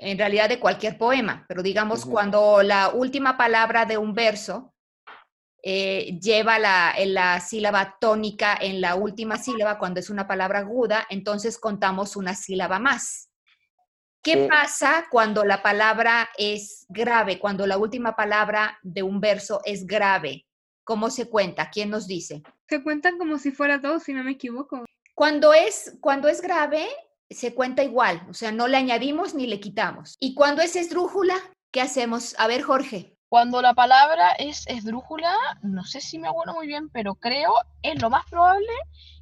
en 0.02 0.18
realidad 0.18 0.48
de 0.48 0.58
cualquier 0.58 0.96
poema, 0.96 1.44
pero 1.46 1.62
digamos 1.62 2.06
cuando 2.06 2.62
la 2.62 2.88
última 2.88 3.36
palabra 3.36 3.84
de 3.84 3.98
un 3.98 4.14
verso 4.14 4.74
eh, 5.62 6.18
lleva 6.18 6.58
la, 6.58 6.94
la, 7.04 7.38
sílaba 7.40 7.96
tónica 8.00 8.56
en 8.58 8.80
la 8.80 8.94
última 8.94 9.36
sílaba, 9.36 9.78
cuando 9.78 10.00
es 10.00 10.08
una 10.08 10.26
palabra 10.26 10.60
aguda, 10.60 11.06
entonces 11.10 11.58
contamos 11.58 12.16
una 12.16 12.34
sílaba 12.34 12.78
más. 12.78 13.28
¿Qué 14.22 14.48
pasa 14.48 15.06
cuando 15.10 15.44
la 15.44 15.62
palabra 15.62 16.30
es 16.38 16.86
grave, 16.88 17.38
cuando 17.38 17.66
la 17.66 17.76
última 17.76 18.16
palabra 18.16 18.78
de 18.82 19.02
un 19.02 19.20
verso 19.20 19.60
es 19.64 19.86
grave? 19.86 20.46
¿Cómo 20.82 21.10
se 21.10 21.28
cuenta? 21.28 21.70
¿Quién 21.70 21.90
nos 21.90 22.06
dice? 22.06 22.42
Se 22.68 22.82
cuentan 22.82 23.18
como 23.18 23.38
si 23.38 23.50
fuera 23.50 23.80
todo, 23.80 23.98
si 24.00 24.14
no 24.14 24.24
me 24.24 24.32
equivoco. 24.32 24.84
Cuando 25.14 25.52
es, 25.52 25.96
cuando 26.00 26.28
es 26.28 26.40
grave, 26.40 26.86
se 27.30 27.54
cuenta 27.54 27.84
igual, 27.84 28.26
o 28.28 28.34
sea, 28.34 28.52
no 28.52 28.68
le 28.68 28.76
añadimos 28.76 29.34
ni 29.34 29.46
le 29.46 29.60
quitamos. 29.60 30.16
¿Y 30.18 30.34
cuando 30.34 30.62
es 30.62 30.76
esdrújula? 30.76 31.34
¿Qué 31.70 31.80
hacemos? 31.80 32.34
A 32.38 32.46
ver, 32.46 32.62
Jorge. 32.62 33.16
Cuando 33.28 33.62
la 33.62 33.74
palabra 33.74 34.32
es 34.32 34.66
esdrújula, 34.66 35.32
no 35.62 35.84
sé 35.84 36.00
si 36.00 36.18
me 36.18 36.26
acuerdo 36.26 36.54
muy 36.54 36.66
bien, 36.66 36.88
pero 36.88 37.14
creo, 37.14 37.54
es 37.80 38.02
lo 38.02 38.10
más 38.10 38.26
probable 38.28 38.66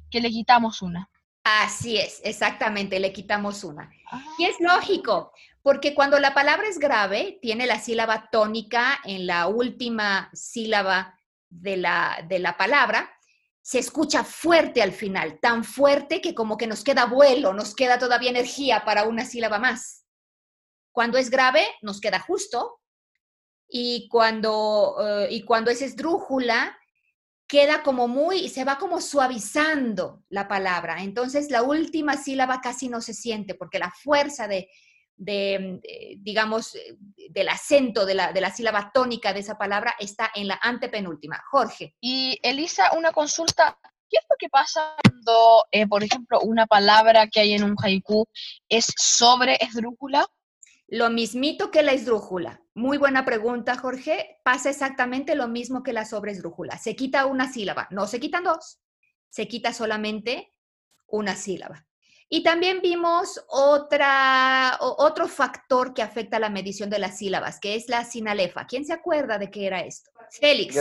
que 0.09 0.19
le 0.19 0.29
quitamos 0.29 0.81
una. 0.81 1.11
Así 1.43 1.97
es, 1.97 2.19
exactamente, 2.23 2.99
le 2.99 3.13
quitamos 3.13 3.63
una. 3.63 3.91
Y 4.39 4.45
es 4.45 4.55
lógico, 4.59 5.31
porque 5.61 5.93
cuando 5.93 6.19
la 6.19 6.33
palabra 6.33 6.67
es 6.67 6.79
grave, 6.79 7.37
tiene 7.41 7.67
la 7.67 7.79
sílaba 7.79 8.29
tónica 8.31 8.99
en 9.05 9.27
la 9.27 9.45
última 9.45 10.31
sílaba 10.33 11.19
de 11.49 11.77
la, 11.77 12.25
de 12.27 12.39
la 12.39 12.57
palabra, 12.57 13.11
se 13.69 13.77
escucha 13.77 14.23
fuerte 14.23 14.81
al 14.81 14.93
final, 14.93 15.39
tan 15.39 15.63
fuerte 15.63 16.21
que 16.21 16.33
como 16.33 16.57
que 16.57 16.65
nos 16.65 16.83
queda 16.83 17.05
vuelo, 17.05 17.53
nos 17.53 17.75
queda 17.75 17.99
todavía 17.99 18.31
energía 18.31 18.83
para 18.83 19.03
una 19.03 19.25
sílaba 19.25 19.59
más. 19.59 20.07
Cuando 20.91 21.19
es 21.19 21.29
grave, 21.29 21.63
nos 21.83 22.01
queda 22.01 22.19
justo. 22.19 22.79
Y 23.67 24.07
cuando, 24.09 24.95
eh, 24.99 25.27
y 25.29 25.43
cuando 25.43 25.69
es 25.69 25.83
esdrújula, 25.83 26.79
queda 27.47 27.83
como 27.83 28.07
muy, 28.07 28.49
se 28.49 28.63
va 28.63 28.79
como 28.79 29.01
suavizando 29.01 30.23
la 30.29 30.47
palabra. 30.47 31.03
Entonces 31.03 31.51
la 31.51 31.61
última 31.61 32.17
sílaba 32.17 32.61
casi 32.61 32.89
no 32.89 33.01
se 33.01 33.13
siente 33.13 33.53
porque 33.53 33.77
la 33.77 33.91
fuerza 33.91 34.47
de, 34.47 34.67
de, 35.19 35.79
eh, 35.83 36.15
digamos, 36.19 36.75
eh, 36.75 36.97
del 37.29 37.49
acento 37.49 38.05
de 38.05 38.15
la, 38.15 38.31
de 38.31 38.41
la 38.41 38.51
sílaba 38.51 38.89
tónica 38.93 39.33
de 39.33 39.41
esa 39.41 39.57
palabra 39.57 39.93
está 39.99 40.31
en 40.33 40.47
la 40.47 40.59
antepenúltima. 40.61 41.43
Jorge. 41.51 41.95
Y 41.99 42.39
Elisa, 42.41 42.91
una 42.97 43.11
consulta. 43.11 43.77
¿Qué 44.09 44.17
es 44.17 44.25
lo 44.27 44.35
que 44.39 44.49
pasa 44.49 44.95
cuando, 45.03 45.65
eh, 45.71 45.85
por 45.85 46.03
ejemplo, 46.03 46.39
una 46.39 46.65
palabra 46.65 47.27
que 47.27 47.41
hay 47.41 47.53
en 47.53 47.63
un 47.63 47.75
haiku 47.77 48.25
es 48.67 48.91
sobre 48.97 49.57
esdrújula? 49.61 50.25
Lo 50.87 51.11
mismito 51.11 51.69
que 51.69 51.83
la 51.83 51.91
esdrújula. 51.91 52.63
Muy 52.73 52.97
buena 52.97 53.25
pregunta, 53.25 53.77
Jorge. 53.77 54.39
Pasa 54.43 54.71
exactamente 54.71 55.35
lo 55.35 55.47
mismo 55.47 55.83
que 55.83 55.93
la 55.93 56.05
sobre 56.05 56.31
esdrújula. 56.31 56.79
Se 56.79 56.95
quita 56.95 57.27
una 57.27 57.51
sílaba, 57.51 57.87
no 57.91 58.07
se 58.07 58.19
quitan 58.19 58.45
dos, 58.45 58.79
se 59.29 59.47
quita 59.47 59.73
solamente 59.73 60.55
una 61.05 61.35
sílaba. 61.35 61.88
Y 62.31 62.43
también 62.43 62.79
vimos 62.81 63.43
otra, 63.47 64.77
otro 64.79 65.27
factor 65.27 65.95
que 65.95 66.03
afecta 66.03 66.37
la 66.37 66.49
medición 66.49 66.89
de 66.89 66.99
las 66.99 67.17
sílabas, 67.17 67.59
que 67.59 67.75
es 67.75 67.89
la 67.89 68.05
sinalefa. 68.05 68.67
¿Quién 68.67 68.85
se 68.85 68.93
acuerda 68.93 69.39
de 69.39 69.49
qué 69.49 69.65
era 69.65 69.81
esto? 69.81 70.11
Félix. 70.39 70.77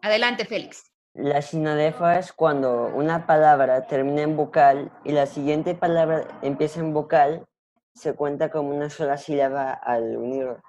Adelante, 0.00 0.46
Félix. 0.46 0.84
La 1.12 1.42
sinalefa 1.42 2.18
es 2.18 2.32
cuando 2.32 2.86
una 2.86 3.26
palabra 3.26 3.86
termina 3.86 4.22
en 4.22 4.36
vocal 4.36 4.92
y 5.04 5.12
la 5.12 5.26
siguiente 5.26 5.74
palabra 5.74 6.26
empieza 6.42 6.80
en 6.80 6.92
vocal, 6.92 7.46
se 7.94 8.14
cuenta 8.14 8.50
como 8.50 8.74
una 8.74 8.90
sola 8.90 9.16
sílaba 9.16 9.72
al 9.72 10.16
unirlo. 10.16 10.62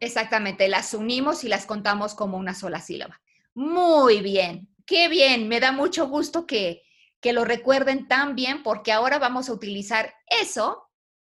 Exactamente, 0.00 0.68
las 0.68 0.94
unimos 0.94 1.42
y 1.44 1.48
las 1.48 1.66
contamos 1.66 2.14
como 2.14 2.36
una 2.36 2.54
sola 2.54 2.80
sílaba. 2.80 3.20
Muy 3.54 4.20
bien, 4.20 4.68
qué 4.86 5.08
bien, 5.08 5.48
me 5.48 5.58
da 5.58 5.72
mucho 5.72 6.08
gusto 6.08 6.46
que, 6.46 6.82
que 7.20 7.32
lo 7.32 7.44
recuerden 7.44 8.06
tan 8.08 8.34
bien 8.34 8.62
porque 8.62 8.92
ahora 8.92 9.18
vamos 9.18 9.48
a 9.48 9.52
utilizar 9.52 10.14
eso 10.42 10.88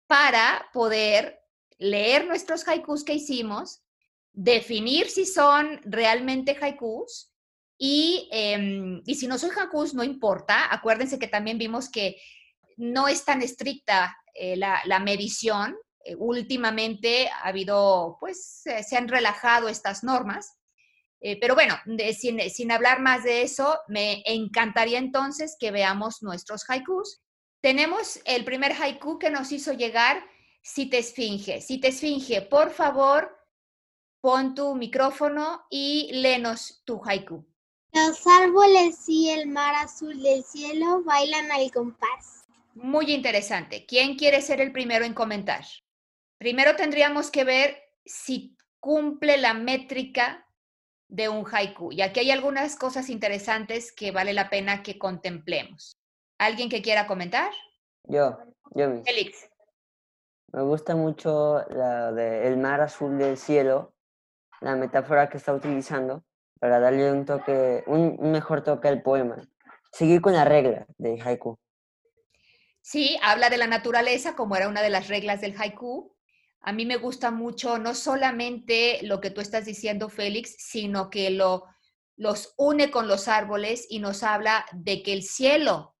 para 0.07 0.69
poder 0.73 1.39
leer 1.77 2.25
nuestros 2.27 2.67
haikus 2.67 3.03
que 3.03 3.13
hicimos, 3.13 3.81
definir 4.31 5.09
si 5.09 5.25
son 5.25 5.81
realmente 5.83 6.57
haikus 6.59 7.31
y, 7.77 8.29
em, 8.31 9.01
y 9.05 9.15
si 9.15 9.27
no 9.27 9.37
son 9.37 9.51
haikus, 9.57 9.93
no 9.93 10.03
importa. 10.03 10.73
Acuérdense 10.73 11.19
que 11.19 11.27
también 11.27 11.57
vimos 11.57 11.89
que 11.89 12.21
no 12.77 13.07
es 13.07 13.25
tan 13.25 13.41
estricta 13.41 14.15
eh, 14.33 14.55
la, 14.55 14.81
la, 14.85 14.99
medición. 14.99 15.75
Eh, 16.05 16.15
últimamente 16.15 17.29
ha 17.29 17.47
habido, 17.49 18.17
pues, 18.19 18.61
se 18.63 18.97
han 18.97 19.07
relajado 19.07 19.67
estas 19.67 20.03
normas. 20.03 20.57
Eh, 21.25 21.39
pero 21.39 21.55
bueno, 21.55 21.79
sin, 22.49 22.71
hablar 22.71 22.99
más 22.99 23.23
de 23.23 23.43
eso, 23.43 23.79
me 23.87 24.21
encantaría 24.25 24.99
entonces 24.99 25.55
que 25.57 25.71
veamos 25.71 26.21
nuestros 26.21 26.69
haikus. 26.69 27.21
Tenemos 27.61 28.19
el 28.25 28.43
primer 28.43 28.73
haiku 28.73 29.17
que 29.17 29.29
nos 29.29 29.51
hizo 29.53 29.71
llegar 29.71 30.21
Si 30.65 30.89
te 30.89 30.97
esfinge. 30.99 31.59
Si 31.61 31.77
te 31.79 31.89
esfinge, 31.89 32.41
por 32.41 32.71
favor, 32.71 33.37
pon 34.21 34.55
tu 34.55 34.75
micrófono 34.75 35.65
y 35.69 36.09
léenos 36.13 36.81
tu 36.85 37.01
haiku. 37.05 37.45
Los 37.91 38.25
árboles 38.27 38.97
y 39.07 39.29
el 39.29 39.47
mar 39.47 39.75
azul 39.75 40.21
del 40.21 40.43
cielo 40.43 41.03
bailan 41.03 41.51
al 41.51 41.69
compás. 41.71 42.45
Muy 42.75 43.13
interesante. 43.13 43.85
¿Quién 43.85 44.15
quiere 44.15 44.41
ser 44.41 44.61
el 44.61 44.71
primero 44.71 45.03
en 45.05 45.13
comentar? 45.13 45.65
Primero 46.37 46.75
tendríamos 46.75 47.29
que 47.29 47.43
ver 47.43 47.77
si 48.05 48.57
cumple 48.79 49.37
la 49.37 49.53
métrica 49.53 50.45
de 51.13 51.29
un 51.29 51.45
haiku. 51.45 51.91
Y 51.91 52.01
aquí 52.01 52.21
hay 52.21 52.31
algunas 52.31 52.75
cosas 52.75 53.07
interesantes 53.07 53.91
que 53.91 54.11
vale 54.11 54.33
la 54.33 54.49
pena 54.49 54.81
que 54.81 54.97
contemplemos. 54.97 55.95
¿Alguien 56.39 56.69
que 56.69 56.81
quiera 56.81 57.05
comentar? 57.05 57.51
Yo, 58.05 58.39
yo. 58.71 59.03
Félix. 59.03 59.47
Me 60.51 60.63
gusta 60.63 60.95
mucho 60.95 61.63
la 61.69 62.11
de 62.11 62.47
el 62.47 62.57
mar 62.57 62.81
azul 62.81 63.19
del 63.19 63.37
cielo, 63.37 63.93
la 64.59 64.75
metáfora 64.75 65.29
que 65.29 65.37
está 65.37 65.53
utilizando 65.53 66.23
para 66.59 66.79
darle 66.79 67.11
un 67.11 67.25
toque, 67.25 67.83
un, 67.85 68.15
un 68.17 68.31
mejor 68.31 68.63
toque 68.63 68.87
al 68.87 69.03
poema. 69.03 69.37
Seguir 69.91 70.19
con 70.19 70.33
la 70.33 70.45
regla 70.45 70.87
del 70.97 71.21
haiku. 71.21 71.59
Sí, 72.81 73.19
habla 73.21 73.51
de 73.51 73.57
la 73.57 73.67
naturaleza 73.67 74.35
como 74.35 74.55
era 74.55 74.67
una 74.67 74.81
de 74.81 74.89
las 74.89 75.09
reglas 75.09 75.41
del 75.41 75.55
haiku, 75.61 76.11
a 76.63 76.71
mí 76.71 76.85
me 76.85 76.95
gusta 76.95 77.29
mucho 77.29 77.77
no 77.77 77.93
solamente 77.93 78.99
lo 79.03 79.19
que 79.19 79.29
tú 79.29 79.41
estás 79.41 79.65
diciendo, 79.65 80.07
Félix, 80.07 80.55
sino 80.57 81.09
que 81.09 81.29
lo, 81.29 81.65
los 82.15 82.53
une 82.57 82.89
con 82.89 83.09
los 83.09 83.27
árboles 83.27 83.85
y 83.89 83.99
nos 83.99 84.23
habla 84.23 84.65
de 84.71 85.03
que 85.03 85.11
el 85.11 85.23
cielo, 85.23 85.97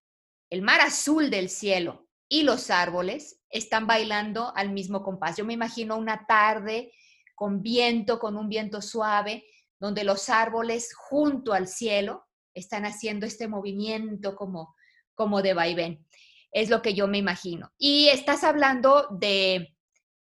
el 0.49 0.61
mar 0.61 0.79
azul 0.79 1.29
del 1.29 1.49
cielo 1.49 2.07
y 2.29 2.43
los 2.43 2.69
árboles 2.69 3.41
están 3.49 3.87
bailando 3.87 4.53
al 4.55 4.71
mismo 4.71 5.03
compás. 5.03 5.35
Yo 5.35 5.43
me 5.43 5.53
imagino 5.53 5.97
una 5.97 6.25
tarde 6.25 6.93
con 7.35 7.61
viento, 7.61 8.17
con 8.17 8.37
un 8.37 8.47
viento 8.47 8.81
suave, 8.81 9.45
donde 9.79 10.05
los 10.05 10.29
árboles 10.29 10.93
junto 10.95 11.51
al 11.51 11.67
cielo 11.67 12.25
están 12.53 12.85
haciendo 12.85 13.25
este 13.25 13.49
movimiento 13.49 14.37
como, 14.37 14.75
como 15.13 15.41
de 15.41 15.53
vaivén. 15.53 16.07
Es 16.53 16.69
lo 16.69 16.81
que 16.81 16.93
yo 16.93 17.07
me 17.09 17.17
imagino. 17.17 17.73
Y 17.77 18.07
estás 18.07 18.45
hablando 18.45 19.07
de 19.19 19.72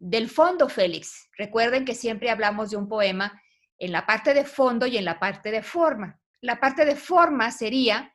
del 0.03 0.29
fondo, 0.29 0.67
Félix. 0.67 1.29
Recuerden 1.37 1.85
que 1.85 1.95
siempre 1.95 2.29
hablamos 2.29 2.71
de 2.71 2.75
un 2.75 2.89
poema 2.89 3.41
en 3.77 3.93
la 3.93 4.05
parte 4.05 4.33
de 4.33 4.43
fondo 4.43 4.85
y 4.85 4.97
en 4.97 5.05
la 5.05 5.17
parte 5.17 5.49
de 5.49 5.63
forma. 5.63 6.19
La 6.41 6.59
parte 6.59 6.83
de 6.83 6.97
forma 6.97 7.51
sería 7.51 8.13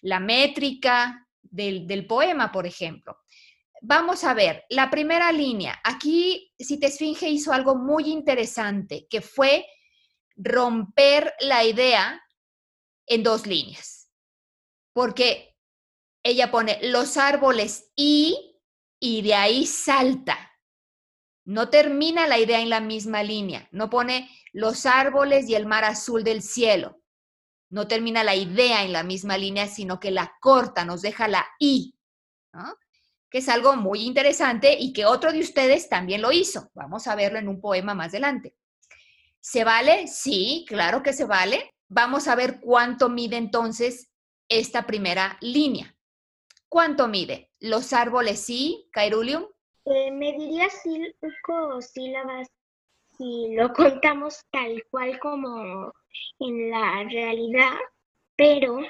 la 0.00 0.20
métrica 0.20 1.28
del, 1.42 2.06
poema, 2.06 2.50
por 2.50 2.66
ejemplo. 2.66 3.18
Vamos 3.82 4.24
a 4.24 4.32
ver, 4.32 4.64
la 4.70 4.88
primera 4.88 5.30
línea. 5.30 5.78
Aquí, 5.84 6.50
si 6.58 6.80
te 6.80 6.86
esfinge, 6.86 7.28
hizo 7.28 7.52
algo 7.52 7.74
muy 7.76 8.10
interesante, 8.10 9.06
que 9.10 9.20
fue 9.20 9.66
romper 10.34 11.34
la 11.40 11.62
idea 11.62 12.22
en 13.06 13.22
dos 13.22 13.46
líneas. 13.46 14.10
Porque 14.94 15.54
ella 16.22 16.50
pone 16.50 16.78
los 16.84 17.18
árboles 17.18 17.92
y, 17.94 18.58
y 18.98 19.20
de 19.20 19.34
ahí 19.34 19.66
salta 19.66 20.47
no 21.48 21.70
termina 21.70 22.26
la 22.26 22.38
idea 22.38 22.60
en 22.60 22.68
la 22.68 22.82
misma 22.82 23.22
línea, 23.22 23.70
no 23.72 23.88
pone 23.88 24.28
los 24.52 24.84
árboles 24.84 25.48
y 25.48 25.54
el 25.54 25.64
mar 25.64 25.82
azul 25.82 26.22
del 26.22 26.42
cielo. 26.42 27.00
No 27.70 27.88
termina 27.88 28.22
la 28.22 28.36
idea 28.36 28.84
en 28.84 28.92
la 28.92 29.02
misma 29.02 29.38
línea, 29.38 29.66
sino 29.66 29.98
que 29.98 30.10
la 30.10 30.36
corta, 30.42 30.84
nos 30.84 31.00
deja 31.00 31.26
la 31.26 31.46
I, 31.58 31.94
que 33.30 33.38
es 33.38 33.48
algo 33.48 33.76
muy 33.76 34.02
interesante 34.02 34.76
y 34.78 34.92
que 34.92 35.06
otro 35.06 35.32
de 35.32 35.40
ustedes 35.40 35.88
también 35.88 36.20
lo 36.20 36.32
hizo. 36.32 36.70
Vamos 36.74 37.06
a 37.06 37.14
verlo 37.14 37.38
en 37.38 37.48
un 37.48 37.62
poema 37.62 37.94
más 37.94 38.08
adelante. 38.08 38.54
¿Se 39.40 39.64
vale? 39.64 40.06
Sí, 40.06 40.66
claro 40.68 41.02
que 41.02 41.14
se 41.14 41.24
vale. 41.24 41.74
Vamos 41.88 42.28
a 42.28 42.34
ver 42.34 42.60
cuánto 42.60 43.08
mide 43.08 43.38
entonces 43.38 44.10
esta 44.50 44.86
primera 44.86 45.38
línea. 45.40 45.96
¿Cuánto 46.68 47.08
mide? 47.08 47.50
Los 47.58 47.94
árboles 47.94 48.38
sí, 48.38 48.86
Cairulium. 48.92 49.46
Eh, 49.90 50.10
me 50.10 50.32
diría 50.34 50.68
cinco 50.68 51.80
sílabas 51.80 52.46
si 53.16 53.54
lo 53.54 53.72
contamos 53.72 54.44
tal 54.50 54.84
cual 54.90 55.18
como 55.18 55.94
en 56.40 56.70
la 56.70 57.04
realidad, 57.04 57.72
pero 58.36 58.80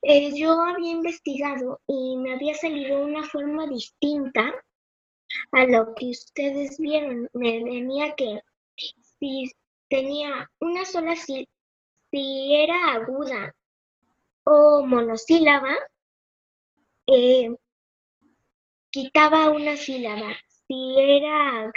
eh, 0.00 0.32
yo 0.34 0.52
había 0.62 0.92
investigado 0.92 1.80
y 1.86 2.16
me 2.16 2.32
había 2.32 2.54
salido 2.54 3.02
una 3.02 3.22
forma 3.24 3.66
distinta 3.66 4.54
a 5.52 5.66
lo 5.66 5.94
que 5.94 6.06
ustedes 6.06 6.78
vieron. 6.78 7.28
Me 7.34 7.62
venía 7.62 8.14
que 8.14 8.40
si 9.18 9.52
tenía 9.90 10.50
una 10.60 10.86
sola 10.86 11.16
sílaba, 11.16 11.50
si 12.10 12.54
era 12.54 12.94
aguda 12.94 13.54
o 14.44 14.86
monosílaba, 14.86 15.76
eh, 17.08 17.54
quitaba 18.90 19.50
una 19.50 19.76
sílaba 19.76 20.34
si 20.66 20.94
era 20.98 21.70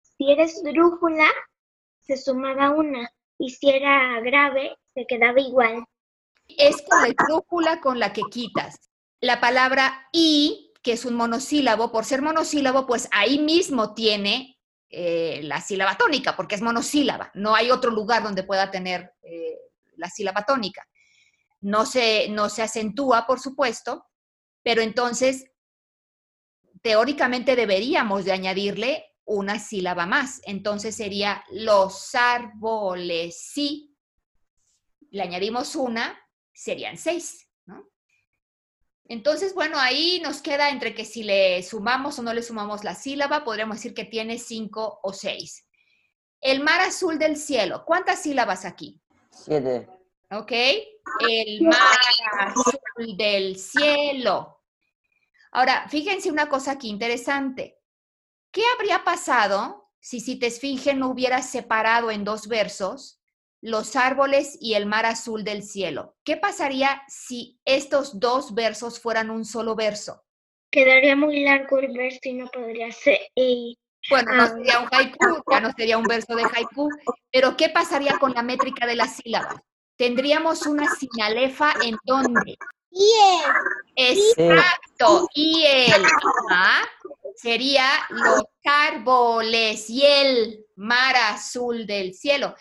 si 0.00 0.72
drújula, 0.72 1.28
se 2.00 2.16
sumaba 2.16 2.70
una, 2.70 3.10
y 3.38 3.50
si 3.50 3.70
era 3.70 4.20
grave, 4.20 4.76
se 4.94 5.06
quedaba 5.06 5.40
igual. 5.40 5.84
Es 6.48 6.82
con 6.88 7.02
la 7.02 7.14
drújula 7.28 7.80
con 7.80 7.98
la 7.98 8.12
que 8.12 8.22
quitas. 8.30 8.76
La 9.20 9.40
palabra 9.40 10.08
y, 10.12 10.72
que 10.82 10.92
es 10.92 11.04
un 11.04 11.14
monosílabo, 11.14 11.92
por 11.92 12.04
ser 12.04 12.22
monosílabo, 12.22 12.86
pues 12.86 13.08
ahí 13.12 13.38
mismo 13.38 13.94
tiene 13.94 14.58
eh, 14.88 15.40
la 15.44 15.60
sílaba 15.60 15.96
tónica, 15.96 16.36
porque 16.36 16.56
es 16.56 16.62
monosílaba. 16.62 17.30
No 17.34 17.54
hay 17.54 17.70
otro 17.70 17.90
lugar 17.90 18.22
donde 18.22 18.42
pueda 18.42 18.70
tener 18.70 19.12
eh, 19.22 19.58
la 19.96 20.08
sílaba 20.08 20.42
tónica. 20.42 20.86
no 21.60 21.86
se, 21.86 22.28
no 22.28 22.48
se 22.48 22.62
acentúa, 22.62 23.26
por 23.26 23.38
supuesto, 23.38 24.04
pero 24.62 24.82
entonces 24.82 25.44
teóricamente 26.82 27.56
deberíamos 27.56 28.24
de 28.24 28.32
añadirle 28.32 29.06
una 29.24 29.58
sílaba 29.58 30.04
más. 30.04 30.40
Entonces 30.44 30.96
sería 30.96 31.44
los 31.50 32.14
árboles 32.14 33.40
sí. 33.40 33.96
Le 35.10 35.22
añadimos 35.22 35.76
una, 35.76 36.18
serían 36.52 36.98
seis, 36.98 37.48
¿no? 37.66 37.88
Entonces, 39.04 39.54
bueno, 39.54 39.78
ahí 39.78 40.20
nos 40.22 40.40
queda 40.40 40.70
entre 40.70 40.94
que 40.94 41.04
si 41.04 41.22
le 41.22 41.62
sumamos 41.62 42.18
o 42.18 42.22
no 42.22 42.32
le 42.32 42.42
sumamos 42.42 42.82
la 42.82 42.94
sílaba, 42.94 43.44
podríamos 43.44 43.76
decir 43.76 43.94
que 43.94 44.04
tiene 44.04 44.38
cinco 44.38 45.00
o 45.02 45.12
seis. 45.12 45.66
El 46.40 46.60
mar 46.60 46.80
azul 46.80 47.18
del 47.18 47.36
cielo, 47.36 47.84
¿cuántas 47.84 48.22
sílabas 48.22 48.64
aquí? 48.64 49.00
Siete. 49.30 49.88
¿Ok? 50.30 50.52
El 51.28 51.62
mar 51.62 51.98
azul 52.40 53.16
del 53.16 53.56
cielo. 53.56 54.61
Ahora, 55.52 55.86
fíjense 55.88 56.30
una 56.30 56.48
cosa 56.48 56.72
aquí 56.72 56.88
interesante. 56.88 57.78
¿Qué 58.52 58.62
habría 58.76 59.04
pasado 59.04 59.90
si 60.00 60.20
Cita 60.20 60.46
Esfinge 60.46 60.94
no 60.94 61.08
hubiera 61.08 61.42
separado 61.42 62.10
en 62.10 62.24
dos 62.24 62.48
versos 62.48 63.20
los 63.60 63.94
árboles 63.94 64.58
y 64.60 64.74
el 64.74 64.86
mar 64.86 65.06
azul 65.06 65.44
del 65.44 65.62
cielo? 65.62 66.16
¿Qué 66.24 66.36
pasaría 66.36 67.02
si 67.08 67.60
estos 67.64 68.18
dos 68.18 68.54
versos 68.54 68.98
fueran 69.00 69.30
un 69.30 69.44
solo 69.44 69.74
verso? 69.76 70.24
Quedaría 70.70 71.14
muy 71.16 71.44
largo 71.44 71.78
el 71.78 71.92
verso 71.96 72.20
y 72.24 72.34
no 72.34 72.46
podría 72.48 72.90
ser. 72.92 73.20
y- 73.36 73.78
Bueno, 74.10 74.32
no 74.34 74.42
Ah. 74.42 74.48
sería 74.48 74.80
un 74.80 74.88
haiku, 74.90 75.44
ya 75.48 75.60
no 75.60 75.70
sería 75.76 75.96
un 75.96 76.02
verso 76.02 76.34
de 76.34 76.42
haiku, 76.42 76.88
pero 77.30 77.56
¿qué 77.56 77.68
pasaría 77.68 78.18
con 78.18 78.32
la 78.32 78.42
métrica 78.42 78.84
de 78.84 78.96
las 78.96 79.14
sílabas? 79.14 79.60
Tendríamos 79.96 80.66
una 80.66 80.88
sinalefa 80.94 81.74
en 81.82 81.96
donde 82.04 82.56
Exacto. 83.96 85.28
Y 85.34 85.64
el 85.64 86.04
ajá, 86.04 86.88
sería 87.36 87.86
los 88.10 88.42
árboles 88.64 89.88
y 89.88 90.04
el 90.04 90.66
mar 90.76 91.16
azul 91.16 91.86
del 91.86 92.14
cielo. 92.14 92.54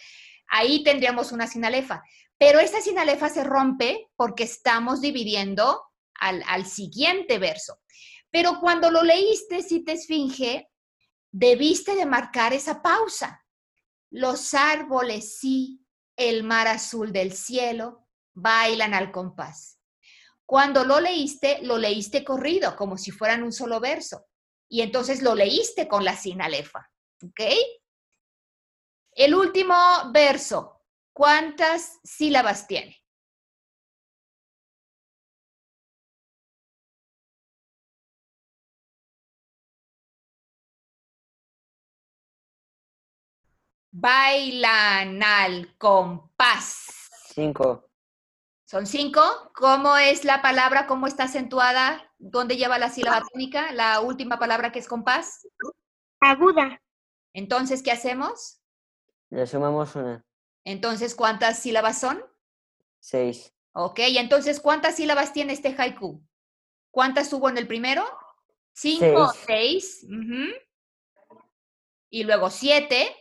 Ahí 0.48 0.84
tendríamos 0.84 1.32
una 1.32 1.48
sinalefa. 1.48 2.04
Pero 2.38 2.60
esta 2.60 2.82
sinalefa 2.82 3.30
se 3.30 3.44
rompe 3.44 4.10
porque 4.15 4.44
estamos 4.44 5.00
dividiendo 5.00 5.84
al, 6.15 6.44
al 6.48 6.65
siguiente 6.65 7.38
verso. 7.38 7.80
Pero 8.32 8.60
cuando 8.60 8.89
lo 8.89 9.04
leíste, 9.04 9.62
si 9.62 9.84
te 9.84 9.94
esfinge, 9.94 10.67
debiste 11.32 11.96
de 11.96 12.06
marcar 12.06 12.54
esa 12.54 12.82
pausa. 12.82 13.46
Los 14.10 14.54
árboles 14.54 15.38
sí, 15.38 15.81
el 16.29 16.43
mar 16.43 16.67
azul 16.67 17.12
del 17.12 17.34
cielo, 17.34 18.07
bailan 18.34 18.93
al 18.93 19.12
compás. 19.12 19.79
Cuando 20.45 20.84
lo 20.84 20.99
leíste, 20.99 21.60
lo 21.62 21.77
leíste 21.77 22.23
corrido, 22.23 22.75
como 22.75 22.97
si 22.97 23.12
fueran 23.12 23.43
un 23.43 23.51
solo 23.51 23.79
verso. 23.79 24.25
Y 24.69 24.81
entonces 24.81 25.21
lo 25.21 25.36
leíste 25.36 25.88
con 25.88 26.03
la 26.03 26.15
sinalefa. 26.15 26.89
¿Ok? 27.23 27.41
El 29.13 29.36
último 29.36 29.75
verso, 30.13 30.81
¿cuántas 31.13 31.99
sílabas 32.03 32.67
tiene? 32.67 33.00
Bailan 43.91 45.21
al 45.21 45.77
compás. 45.77 47.10
Cinco. 47.34 47.89
Son 48.65 48.88
cinco. 48.88 49.21
¿Cómo 49.54 49.97
es 49.97 50.23
la 50.23 50.41
palabra? 50.41 50.88
¿Cómo 50.88 51.08
está 51.08 51.25
acentuada? 51.25 52.10
¿Dónde 52.17 52.56
lleva 52.56 52.80
la 52.80 52.89
sílaba 52.89 53.21
tónica? 53.32 53.73
La 53.73 53.99
última 53.99 54.39
palabra 54.39 54.71
que 54.71 54.80
es 54.80 54.88
compás. 54.88 55.45
Aguda. 56.21 56.82
Entonces, 57.34 57.84
¿qué 57.84 57.91
hacemos? 57.91 58.62
Le 59.30 59.45
sumamos 59.45 59.95
una. 59.95 60.25
Entonces, 60.63 61.15
¿cuántas 61.15 61.60
sílabas 61.60 61.99
son? 61.99 62.23
Seis. 62.99 63.54
Ok, 63.73 63.99
y 63.99 64.17
entonces, 64.17 64.60
¿cuántas 64.60 64.95
sílabas 64.95 65.34
tiene 65.34 65.54
este 65.54 65.75
haiku? 65.77 66.21
¿Cuántas 66.91 67.32
hubo 67.34 67.49
en 67.49 67.58
el 67.58 67.67
primero? 67.67 68.06
Cinco, 68.73 69.34
seis. 69.45 70.06
Y 72.10 72.23
luego 72.23 72.49
siete, 72.49 73.15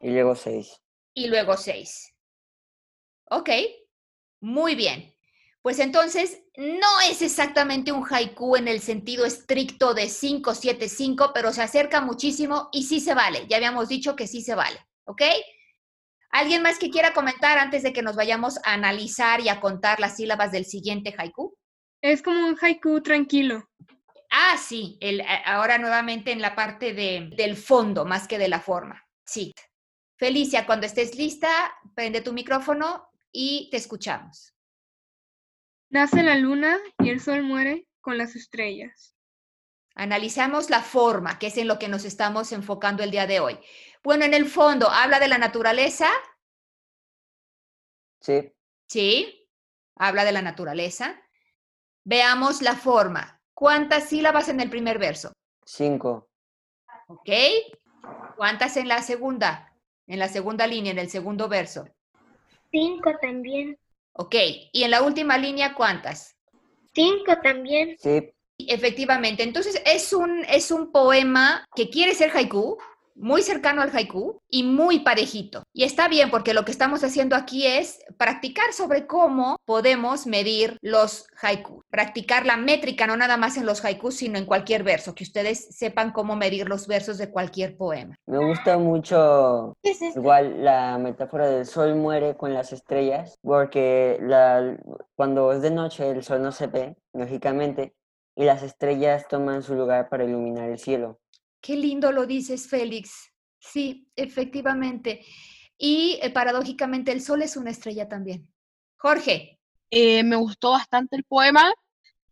Y 0.00 0.10
luego 0.10 0.34
seis. 0.34 0.80
y 1.14 1.28
luego 1.28 1.56
seis. 1.56 2.14
Ok, 3.30 3.50
muy 4.40 4.74
bien. 4.74 5.14
Pues 5.62 5.78
entonces, 5.78 6.42
no 6.56 7.00
es 7.08 7.20
exactamente 7.22 7.92
un 7.92 8.04
haiku 8.10 8.56
en 8.56 8.66
el 8.66 8.80
sentido 8.80 9.26
estricto 9.26 9.92
de 9.92 10.08
5, 10.08 10.54
7, 10.54 10.88
5, 10.88 11.32
pero 11.34 11.52
se 11.52 11.62
acerca 11.62 12.00
muchísimo 12.00 12.70
y 12.72 12.84
sí 12.84 12.98
se 13.00 13.14
vale. 13.14 13.46
Ya 13.48 13.58
habíamos 13.58 13.88
dicho 13.88 14.16
que 14.16 14.26
sí 14.26 14.40
se 14.42 14.54
vale, 14.54 14.78
¿ok? 15.04 15.22
¿Alguien 16.30 16.62
más 16.62 16.78
que 16.78 16.90
quiera 16.90 17.12
comentar 17.12 17.58
antes 17.58 17.82
de 17.82 17.92
que 17.92 18.02
nos 18.02 18.16
vayamos 18.16 18.56
a 18.64 18.72
analizar 18.72 19.40
y 19.40 19.48
a 19.50 19.60
contar 19.60 20.00
las 20.00 20.16
sílabas 20.16 20.50
del 20.50 20.64
siguiente 20.64 21.14
haiku? 21.16 21.54
Es 22.02 22.22
como 22.22 22.46
un 22.46 22.56
haiku 22.58 23.02
tranquilo. 23.02 23.68
Ah, 24.30 24.56
sí, 24.56 24.96
el, 25.00 25.22
ahora 25.44 25.76
nuevamente 25.76 26.32
en 26.32 26.40
la 26.40 26.54
parte 26.54 26.94
de, 26.94 27.30
del 27.36 27.56
fondo 27.56 28.04
más 28.06 28.26
que 28.28 28.38
de 28.38 28.48
la 28.48 28.60
forma. 28.60 29.04
Sí. 29.26 29.52
Felicia, 30.24 30.66
cuando 30.66 30.84
estés 30.84 31.16
lista, 31.16 31.48
prende 31.94 32.20
tu 32.20 32.34
micrófono 32.34 33.10
y 33.32 33.70
te 33.70 33.78
escuchamos. 33.78 34.54
Nace 35.88 36.22
la 36.22 36.36
luna 36.36 36.78
y 36.98 37.08
el 37.08 37.20
sol 37.20 37.42
muere 37.42 37.88
con 38.02 38.18
las 38.18 38.36
estrellas. 38.36 39.16
Analizamos 39.94 40.68
la 40.68 40.82
forma, 40.82 41.38
que 41.38 41.46
es 41.46 41.56
en 41.56 41.68
lo 41.68 41.78
que 41.78 41.88
nos 41.88 42.04
estamos 42.04 42.52
enfocando 42.52 43.02
el 43.02 43.10
día 43.10 43.26
de 43.26 43.40
hoy. 43.40 43.58
Bueno, 44.04 44.26
en 44.26 44.34
el 44.34 44.44
fondo, 44.44 44.90
habla 44.90 45.20
de 45.20 45.28
la 45.28 45.38
naturaleza, 45.38 46.06
Sí. 48.20 48.52
sí, 48.90 49.48
habla 49.96 50.26
de 50.26 50.32
la 50.32 50.42
naturaleza. 50.42 51.18
Veamos 52.04 52.60
la 52.60 52.74
forma. 52.74 53.40
¿Cuántas 53.54 54.10
sílabas 54.10 54.50
en 54.50 54.60
el 54.60 54.68
primer 54.68 54.98
verso? 54.98 55.32
Cinco. 55.64 56.28
¿Ok? 57.06 57.30
¿Cuántas 58.36 58.76
en 58.76 58.86
la 58.86 59.00
segunda? 59.00 59.69
En 60.10 60.18
la 60.18 60.28
segunda 60.28 60.66
línea, 60.66 60.90
en 60.90 60.98
el 60.98 61.08
segundo 61.08 61.48
verso. 61.48 61.88
Cinco 62.72 63.12
también. 63.22 63.78
Ok, 64.12 64.34
y 64.72 64.82
en 64.82 64.90
la 64.90 65.02
última 65.02 65.38
línea, 65.38 65.72
¿cuántas? 65.72 66.36
Cinco 66.92 67.38
también. 67.40 67.96
Sí. 67.96 68.28
Efectivamente, 68.58 69.44
entonces 69.44 69.80
es 69.86 70.12
un, 70.12 70.44
es 70.48 70.72
un 70.72 70.90
poema 70.90 71.64
que 71.76 71.90
quiere 71.90 72.16
ser 72.16 72.32
haiku, 72.36 72.76
muy 73.20 73.42
cercano 73.42 73.82
al 73.82 73.90
haiku 73.94 74.40
y 74.48 74.64
muy 74.64 75.00
parejito. 75.00 75.62
Y 75.72 75.84
está 75.84 76.08
bien 76.08 76.30
porque 76.30 76.54
lo 76.54 76.64
que 76.64 76.72
estamos 76.72 77.04
haciendo 77.04 77.36
aquí 77.36 77.66
es 77.66 78.00
practicar 78.16 78.72
sobre 78.72 79.06
cómo 79.06 79.56
podemos 79.64 80.26
medir 80.26 80.78
los 80.80 81.26
haiku, 81.40 81.84
practicar 81.90 82.46
la 82.46 82.56
métrica 82.56 83.06
no 83.06 83.16
nada 83.16 83.36
más 83.36 83.56
en 83.56 83.66
los 83.66 83.84
haikus, 83.84 84.16
sino 84.16 84.38
en 84.38 84.46
cualquier 84.46 84.82
verso, 84.82 85.14
que 85.14 85.24
ustedes 85.24 85.76
sepan 85.76 86.12
cómo 86.12 86.34
medir 86.34 86.68
los 86.68 86.86
versos 86.86 87.18
de 87.18 87.30
cualquier 87.30 87.76
poema. 87.76 88.16
Me 88.26 88.38
gusta 88.38 88.78
mucho 88.78 89.74
¿Qué 89.82 89.90
es 89.90 90.02
igual 90.02 90.64
la 90.64 90.98
metáfora 90.98 91.48
del 91.48 91.66
sol 91.66 91.94
muere 91.94 92.36
con 92.36 92.54
las 92.54 92.72
estrellas, 92.72 93.38
porque 93.42 94.18
la, 94.22 94.76
cuando 95.14 95.52
es 95.52 95.62
de 95.62 95.70
noche 95.70 96.10
el 96.10 96.22
sol 96.22 96.42
no 96.42 96.52
se 96.52 96.66
ve, 96.66 96.96
lógicamente, 97.12 97.94
y 98.36 98.44
las 98.44 98.62
estrellas 98.62 99.28
toman 99.28 99.62
su 99.62 99.74
lugar 99.74 100.08
para 100.08 100.24
iluminar 100.24 100.70
el 100.70 100.78
cielo. 100.78 101.19
Qué 101.60 101.76
lindo 101.76 102.12
lo 102.12 102.26
dices, 102.26 102.68
Félix. 102.68 103.32
Sí, 103.58 104.08
efectivamente. 104.16 105.24
Y 105.76 106.18
eh, 106.22 106.30
paradójicamente 106.30 107.12
el 107.12 107.22
sol 107.22 107.42
es 107.42 107.56
una 107.56 107.70
estrella 107.70 108.08
también. 108.08 108.48
Jorge, 108.96 109.58
Eh, 109.90 110.22
me 110.22 110.36
gustó 110.36 110.70
bastante 110.70 111.16
el 111.16 111.24
poema, 111.24 111.72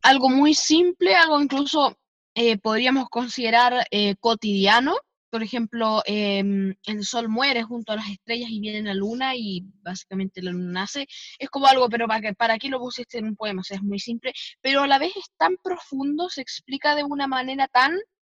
algo 0.02 0.28
muy 0.28 0.54
simple, 0.54 1.16
algo 1.16 1.40
incluso 1.40 1.98
eh, 2.34 2.56
podríamos 2.58 3.08
considerar 3.08 3.84
cotidiano. 4.20 4.96
Por 5.30 5.42
ejemplo, 5.42 6.02
em, 6.06 6.74
el 6.86 7.04
sol 7.04 7.28
muere 7.28 7.62
junto 7.62 7.92
a 7.92 7.96
las 7.96 8.08
estrellas 8.08 8.48
y 8.50 8.60
viene 8.60 8.82
la 8.82 8.94
luna 8.94 9.34
y 9.34 9.62
básicamente 9.82 10.40
la 10.40 10.52
luna 10.52 10.80
nace. 10.82 11.06
Es 11.38 11.50
como 11.50 11.66
algo, 11.66 11.88
pero 11.88 12.06
¿para 12.06 12.20
qué, 12.20 12.34
para 12.34 12.58
qué 12.58 12.68
lo 12.68 12.78
pusiste 12.78 13.18
en 13.18 13.26
un 13.26 13.36
poema? 13.36 13.60
O 13.60 13.64
sea, 13.64 13.76
es 13.76 13.82
muy 13.82 13.98
simple, 13.98 14.32
pero 14.62 14.82
a 14.82 14.86
la 14.86 14.98
vez 14.98 15.14
es 15.16 15.30
tan 15.36 15.56
profundo, 15.62 16.28
se 16.30 16.40
explica 16.42 16.94
de 16.94 17.04
una 17.04 17.26
manera 17.26 17.66
tan 17.68 17.98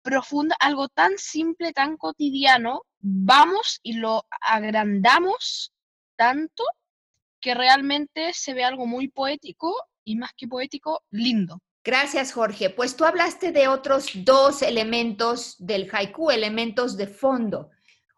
profunda, 0.09 0.55
algo 0.59 0.87
tan 0.87 1.17
simple, 1.17 1.71
tan 1.71 1.97
cotidiano. 1.97 2.81
Vamos 2.99 3.79
y 3.83 3.93
lo 3.93 4.25
agrandamos 4.41 5.71
tanto 6.17 6.63
que 7.39 7.53
realmente 7.53 8.33
se 8.33 8.53
ve 8.53 8.63
algo 8.63 8.85
muy 8.85 9.07
poético 9.07 9.73
y 10.03 10.15
más 10.15 10.31
que 10.35 10.47
poético, 10.47 11.03
lindo. 11.11 11.61
gracias, 11.83 12.33
Jorge. 12.33 12.69
Pues 12.69 12.95
tú 12.95 13.05
hablaste 13.05 13.51
de 13.51 13.67
otros 13.67 14.09
dos 14.25 14.61
elementos 14.61 15.55
del 15.59 15.87
haiku, 15.91 16.31
elementos 16.31 16.97
de 16.97 17.07
fondo. 17.07 17.69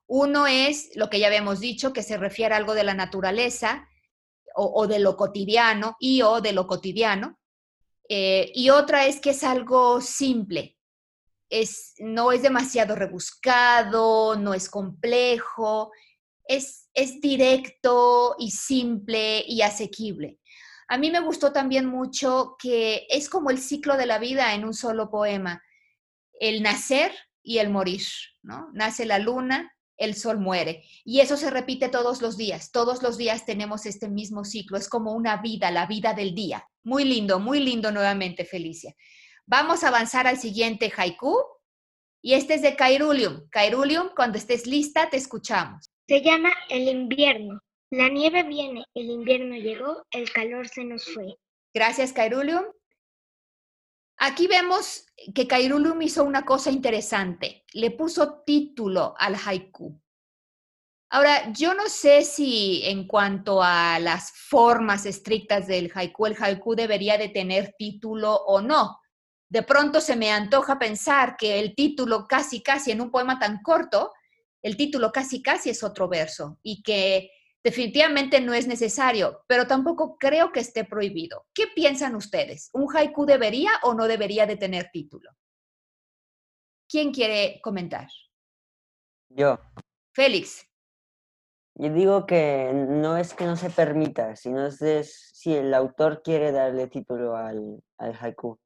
Uno 0.07 0.47
es 0.47 0.91
lo 0.95 1.09
que 1.09 1.19
ya 1.19 1.27
habíamos 1.27 1.59
dicho, 1.59 1.93
que 1.93 2.03
se 2.03 2.17
refiere 2.17 2.53
a 2.53 2.57
algo 2.57 2.73
de 2.73 2.83
la 2.83 2.93
naturaleza. 2.93 3.87
o, 4.53 4.85
de 4.85 4.99
lo 4.99 5.15
cotidiano, 5.15 5.95
y 5.97 6.23
o 6.23 6.41
de 6.41 6.51
lo 6.51 6.67
cotidiano. 6.67 7.39
Eh, 8.09 8.51
y 8.53 8.69
otra 8.69 9.05
es 9.05 9.21
que 9.21 9.29
es 9.29 9.41
algo 9.45 10.01
simple, 10.01 10.77
no 11.99 12.31
es 12.31 12.41
demasiado 12.41 12.95
rebuscado, 12.95 14.35
no 14.35 14.53
es 14.53 14.69
complejo, 14.69 15.91
es, 16.45 16.89
es 16.93 17.19
directo 17.21 18.35
y 18.39 18.51
simple 18.51 19.43
y 19.47 19.61
asequible. 19.61 20.39
A 20.87 20.97
mí 20.97 21.09
me 21.09 21.21
gustó 21.21 21.53
también 21.53 21.85
mucho 21.85 22.55
que 22.59 23.05
es 23.09 23.29
como 23.29 23.49
el 23.49 23.59
ciclo 23.59 23.95
de 23.95 24.05
la 24.05 24.19
vida 24.19 24.53
en 24.53 24.65
un 24.65 24.73
solo 24.73 25.09
poema, 25.09 25.61
el 26.39 26.61
nacer 26.61 27.13
y 27.43 27.59
el 27.59 27.69
morir, 27.69 28.03
¿no? 28.41 28.67
Nace 28.73 29.05
la 29.05 29.19
luna, 29.19 29.73
el 30.01 30.15
sol 30.15 30.39
muere. 30.39 30.83
Y 31.05 31.19
eso 31.19 31.37
se 31.37 31.49
repite 31.49 31.87
todos 31.87 32.21
los 32.21 32.35
días. 32.35 32.71
Todos 32.71 33.03
los 33.03 33.17
días 33.17 33.45
tenemos 33.45 33.85
este 33.85 34.09
mismo 34.09 34.43
ciclo. 34.43 34.77
Es 34.77 34.89
como 34.89 35.13
una 35.13 35.37
vida, 35.37 35.69
la 35.71 35.85
vida 35.85 36.13
del 36.13 36.33
día. 36.33 36.67
Muy 36.83 37.05
lindo, 37.05 37.39
muy 37.39 37.59
lindo 37.59 37.91
nuevamente, 37.91 38.43
Felicia. 38.43 38.95
Vamos 39.51 39.83
a 39.83 39.89
avanzar 39.89 40.27
al 40.27 40.37
siguiente 40.37 40.89
haiku. 40.95 41.37
Y 42.23 42.35
este 42.35 42.53
es 42.53 42.61
de 42.61 42.77
Cairulium. 42.77 43.49
Cairulium, 43.49 44.11
cuando 44.15 44.37
estés 44.37 44.65
lista, 44.65 45.09
te 45.09 45.17
escuchamos. 45.17 45.91
Se 46.07 46.21
llama 46.21 46.51
El 46.69 46.87
invierno. 46.87 47.59
La 47.91 48.07
nieve 48.07 48.43
viene, 48.43 48.85
el 48.93 49.09
invierno 49.09 49.55
llegó, 49.55 50.05
el 50.11 50.31
calor 50.31 50.69
se 50.69 50.85
nos 50.85 51.03
fue. 51.03 51.35
Gracias, 51.73 52.13
Cairulium. 52.13 52.63
Aquí 54.19 54.47
vemos 54.47 55.05
que 55.35 55.47
Cairulium 55.47 56.01
hizo 56.01 56.23
una 56.23 56.45
cosa 56.45 56.71
interesante. 56.71 57.65
Le 57.73 57.91
puso 57.91 58.43
título 58.45 59.15
al 59.17 59.35
haiku. 59.35 60.01
Ahora, 61.09 61.51
yo 61.51 61.73
no 61.73 61.89
sé 61.89 62.23
si 62.23 62.83
en 62.85 63.05
cuanto 63.05 63.61
a 63.61 63.99
las 63.99 64.31
formas 64.31 65.05
estrictas 65.05 65.67
del 65.67 65.91
haiku, 65.93 66.27
el 66.27 66.37
haiku 66.41 66.73
debería 66.73 67.17
de 67.17 67.27
tener 67.27 67.75
título 67.77 68.33
o 68.33 68.61
no. 68.61 69.00
De 69.51 69.63
pronto 69.63 69.99
se 69.99 70.15
me 70.15 70.31
antoja 70.31 70.79
pensar 70.79 71.35
que 71.35 71.59
el 71.59 71.75
título 71.75 72.25
casi, 72.25 72.63
casi 72.63 72.91
en 72.91 73.01
un 73.01 73.11
poema 73.11 73.37
tan 73.37 73.61
corto, 73.61 74.13
el 74.61 74.77
título 74.77 75.11
casi, 75.11 75.41
casi 75.41 75.71
es 75.71 75.83
otro 75.83 76.07
verso 76.07 76.57
y 76.63 76.81
que 76.81 77.31
Definitivamente 77.63 78.41
no 78.41 78.55
es 78.55 78.67
necesario, 78.67 79.43
pero 79.45 79.67
tampoco 79.67 80.17
creo 80.17 80.51
que 80.51 80.61
esté 80.61 80.83
prohibido. 80.83 81.45
¿Qué 81.53 81.65
piensan 81.75 82.15
ustedes? 82.15 82.71
¿Un 82.73 82.87
haiku 82.95 83.25
debería 83.25 83.69
o 83.83 83.93
no 83.93 84.07
debería 84.07 84.47
de 84.47 84.57
tener 84.57 84.89
título? 84.91 85.29
¿Quién 86.89 87.13
quiere 87.13 87.61
comentar? 87.61 88.07
Yo. 89.29 89.59
Félix. 90.11 90.67
Yo 91.75 91.93
digo 91.93 92.25
que 92.25 92.71
no 92.73 93.15
es 93.15 93.35
que 93.35 93.45
no 93.45 93.55
se 93.55 93.69
permita, 93.69 94.35
sino 94.35 94.65
es 94.65 95.31
si 95.33 95.53
el 95.53 95.73
autor 95.73 96.23
quiere 96.23 96.51
darle 96.51 96.87
título 96.87 97.35
al, 97.37 97.81
al 97.99 98.17
haiku. 98.19 98.59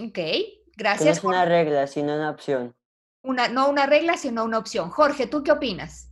Ok, 0.00 0.18
gracias. 0.76 1.04
no 1.04 1.10
es 1.12 1.24
una 1.24 1.44
regla, 1.44 1.86
sino 1.86 2.14
una 2.14 2.30
opción. 2.30 2.74
Una, 3.22 3.48
no 3.48 3.68
una 3.68 3.86
regla, 3.86 4.16
sino 4.16 4.44
una 4.44 4.58
opción. 4.58 4.90
Jorge, 4.90 5.26
¿tú 5.26 5.42
qué 5.42 5.52
opinas? 5.52 6.10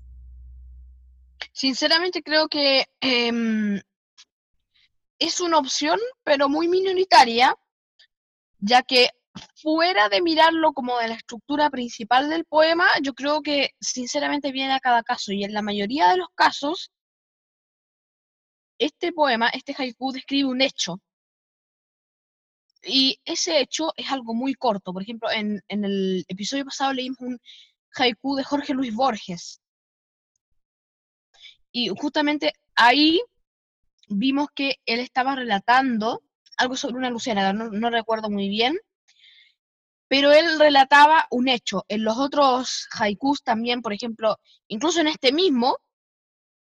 Sinceramente 1.52 2.22
creo 2.22 2.48
que 2.48 2.86
em, 3.00 3.80
es 5.18 5.40
una 5.40 5.58
opción, 5.58 5.98
pero 6.22 6.48
muy 6.48 6.68
minoritaria, 6.68 7.54
ya 8.58 8.82
que 8.82 9.10
fuera 9.56 10.08
de 10.08 10.22
mirarlo 10.22 10.72
como 10.72 10.98
de 10.98 11.08
la 11.08 11.14
estructura 11.14 11.70
principal 11.70 12.28
del 12.28 12.44
poema, 12.44 12.86
yo 13.02 13.14
creo 13.14 13.42
que 13.42 13.70
sinceramente 13.80 14.52
viene 14.52 14.72
a 14.72 14.80
cada 14.80 15.02
caso 15.02 15.32
y 15.32 15.44
en 15.44 15.52
la 15.52 15.62
mayoría 15.62 16.08
de 16.10 16.18
los 16.18 16.28
casos, 16.34 16.90
este 18.78 19.12
poema, 19.12 19.48
este 19.50 19.74
haiku 19.76 20.12
describe 20.12 20.48
un 20.48 20.62
hecho. 20.62 21.00
Y 22.82 23.20
ese 23.24 23.60
hecho 23.60 23.92
es 23.96 24.10
algo 24.10 24.34
muy 24.34 24.54
corto. 24.54 24.92
Por 24.92 25.02
ejemplo, 25.02 25.30
en, 25.30 25.62
en 25.68 25.84
el 25.84 26.24
episodio 26.28 26.64
pasado 26.64 26.92
leímos 26.92 27.20
un 27.20 27.38
haiku 27.94 28.36
de 28.36 28.44
Jorge 28.44 28.74
Luis 28.74 28.94
Borges, 28.94 29.60
y 31.72 31.88
justamente 31.88 32.52
ahí 32.74 33.20
vimos 34.08 34.48
que 34.54 34.76
él 34.86 35.00
estaba 35.00 35.36
relatando 35.36 36.22
algo 36.56 36.76
sobre 36.76 36.96
una 36.96 37.10
luciérnaga, 37.10 37.52
no, 37.52 37.90
recuerdo 37.90 38.28
muy 38.28 38.48
bien, 38.48 38.76
pero 40.08 40.32
él 40.32 40.58
relataba 40.58 41.26
un 41.30 41.48
hecho. 41.48 41.84
En 41.88 42.04
los 42.04 42.18
otros 42.18 42.88
haikus 42.98 43.42
también, 43.42 43.80
por 43.80 43.92
ejemplo, 43.92 44.36
incluso 44.68 45.00
en 45.00 45.06
este 45.06 45.32
mismo, 45.32 45.78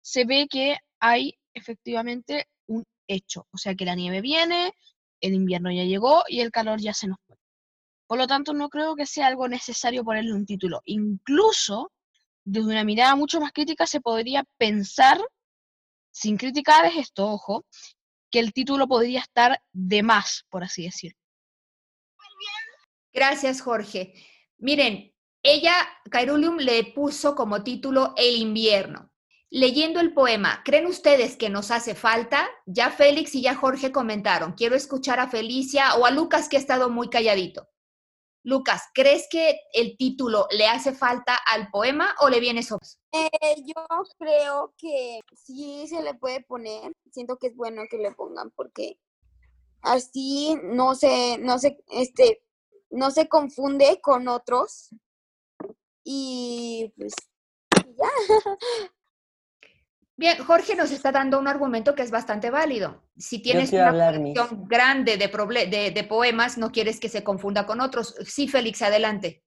se 0.03 0.25
ve 0.25 0.47
que 0.49 0.77
hay 1.01 1.39
efectivamente 1.55 2.47
un 2.67 2.85
hecho, 3.09 3.47
o 3.51 3.59
sea 3.59 3.75
que 3.75 3.87
la 3.87 3.95
nieve 3.95 4.21
viene, 4.21 4.73
el 5.21 5.35
invierno 5.35 5.71
ya 5.71 5.85
llegó 5.85 6.23
y 6.29 6.41
el 6.41 6.51
calor 6.51 6.81
ya 6.81 6.95
se 6.95 7.09
nos 7.09 7.19
fue. 7.27 7.37
Por 8.07 8.19
lo 8.19 8.27
tanto, 8.27 8.55
no 8.55 8.69
creo 8.69 8.97
que 8.97 9.07
sea 9.07 9.27
algo 9.27 9.49
necesario 9.49 10.05
ponerle 10.05 10.33
un 10.33 10.47
título. 10.47 10.81
Incluso 10.85 11.93
desde 12.45 12.71
una 12.71 12.85
mirada 12.85 13.15
mucho 13.15 13.41
más 13.41 13.53
crítica 13.53 13.87
se 13.87 14.01
podría 14.01 14.45
pensar, 14.57 15.21
sin 16.11 16.39
criticar 16.39 16.87
esto, 16.87 17.27
ojo, 17.27 17.67
que 18.31 18.39
el 18.39 18.53
título 18.53 18.89
podría 18.89 19.21
estar 19.21 19.61
de 19.73 20.03
más, 20.03 20.45
por 20.49 20.65
así 20.65 20.85
decir. 20.85 21.15
Gracias, 23.13 23.61
Jorge. 23.61 24.15
Miren, 24.59 25.13
ella, 25.43 25.75
Cairulium, 26.11 26.57
le 26.57 26.85
puso 26.93 27.35
como 27.35 27.63
título 27.63 28.15
El 28.17 28.37
invierno. 28.37 29.08
Leyendo 29.51 30.01
el 30.01 30.13
poema, 30.13 30.63
¿creen 30.63 30.87
ustedes 30.87 31.39
que 31.39 31.49
nos 31.49 31.71
hace 31.71 31.95
falta? 31.95 32.47
Ya 32.67 32.91
Félix 32.91 33.35
y 33.35 33.41
ya 33.41 33.55
Jorge 33.55 33.93
comentaron. 33.93 34.53
Quiero 34.53 34.77
escuchar 34.77 35.21
a 35.21 35.29
Felicia 35.29 35.95
o 35.95 36.05
a 36.05 36.11
Lucas 36.11 36.51
que 36.51 36.59
ha 36.59 36.61
estado 36.61 36.91
muy 36.91 37.09
calladito. 37.09 37.67
Lucas, 38.45 38.83
¿crees 38.93 39.27
que 39.31 39.59
el 39.73 39.97
título 39.97 40.47
le 40.51 40.67
hace 40.67 40.93
falta 40.93 41.35
al 41.47 41.71
poema 41.71 42.15
o 42.21 42.29
le 42.29 42.41
viene 42.41 42.63
sobre? 42.63 42.87
Eh, 43.13 43.57
yo 43.65 43.75
creo 44.19 44.75
que 44.77 45.21
sí 45.35 45.87
se 45.89 46.03
le 46.03 46.13
puede 46.13 46.43
poner. 46.43 46.93
Siento 47.11 47.39
que 47.39 47.47
es 47.47 47.57
bueno 47.57 47.83
que 47.91 47.97
le 47.97 48.13
pongan 48.13 48.51
porque 48.51 48.99
así 49.81 50.59
no 50.63 50.95
se, 50.95 51.39
no 51.39 51.59
se, 51.59 51.79
este, 51.89 52.43
no 52.91 53.11
se 53.11 53.29
confunde 53.29 53.99
con 54.03 54.29
otros. 54.29 54.91
Y 56.05 56.93
pues 56.99 57.15
ya. 57.97 58.09
Bien, 60.19 60.37
Jorge 60.45 60.75
nos 60.75 60.91
está 60.91 61.13
dando 61.13 61.39
un 61.39 61.47
argumento 61.47 61.95
que 61.95 62.03
es 62.03 62.11
bastante 62.11 62.51
válido. 62.51 63.05
Si 63.17 63.41
tienes 63.41 63.73
una 63.73 63.93
colección 63.93 64.67
grande 64.67 65.17
de, 65.17 65.93
de, 65.93 66.05
poemas, 66.05 66.59
no 66.59 66.73
quieres 66.73 66.99
que 66.99 67.09
se 67.09 67.23
confunda 67.23 67.67
con 67.67 67.81
otros. 67.81 68.17
Sí, 68.25 68.49
Félix, 68.49 68.83
adelante. 68.83 69.45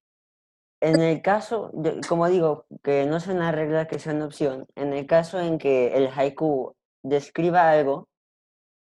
En 0.79 1.01
el 1.01 1.21
caso, 1.21 1.73
como 2.07 2.29
digo, 2.29 2.67
que 2.83 3.05
no 3.05 3.17
es 3.17 3.27
una 3.27 3.51
regla 3.51 3.89
que 3.89 3.99
sea 3.99 4.13
una 4.13 4.27
opción, 4.27 4.65
en 4.75 4.93
el 4.93 5.05
caso 5.07 5.41
en 5.41 5.57
que 5.57 5.93
el 5.93 6.07
haiku 6.07 6.73
describa 7.03 7.69
algo 7.69 8.07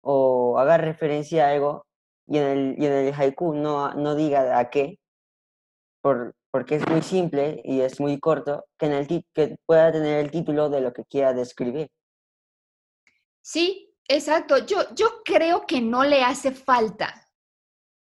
o 0.02 0.58
haga 0.58 0.78
referencia 0.78 1.46
a 1.46 1.52
algo 1.52 1.86
y 2.28 2.40
en 2.40 2.46
el, 2.46 2.76
y 2.80 2.86
en 2.88 2.94
el 2.94 3.14
haiku 3.14 3.54
no, 3.54 3.94
no 3.94 4.16
diga 4.16 4.58
a 4.58 4.72
qué, 4.72 4.98
por, 6.02 6.34
porque 6.56 6.76
es 6.76 6.88
muy 6.88 7.02
simple 7.02 7.62
y 7.66 7.82
es 7.82 8.00
muy 8.00 8.18
corto, 8.18 8.64
que, 8.80 9.58
pueda 9.66 9.92
tener 9.92 10.24
el 10.24 10.32
título 10.32 10.70
de 10.70 10.80
lo 10.80 10.94
que 10.94 11.04
quiera 11.04 11.34
describir. 11.34 11.92
Sí, 13.42 13.94
exacto. 14.08 14.60
Yo, 14.60 14.78
yo 14.96 15.22
creo 15.26 15.66
que 15.66 15.82
no 15.82 16.06
le 16.06 16.24
hace 16.24 16.52
falta. 16.52 17.30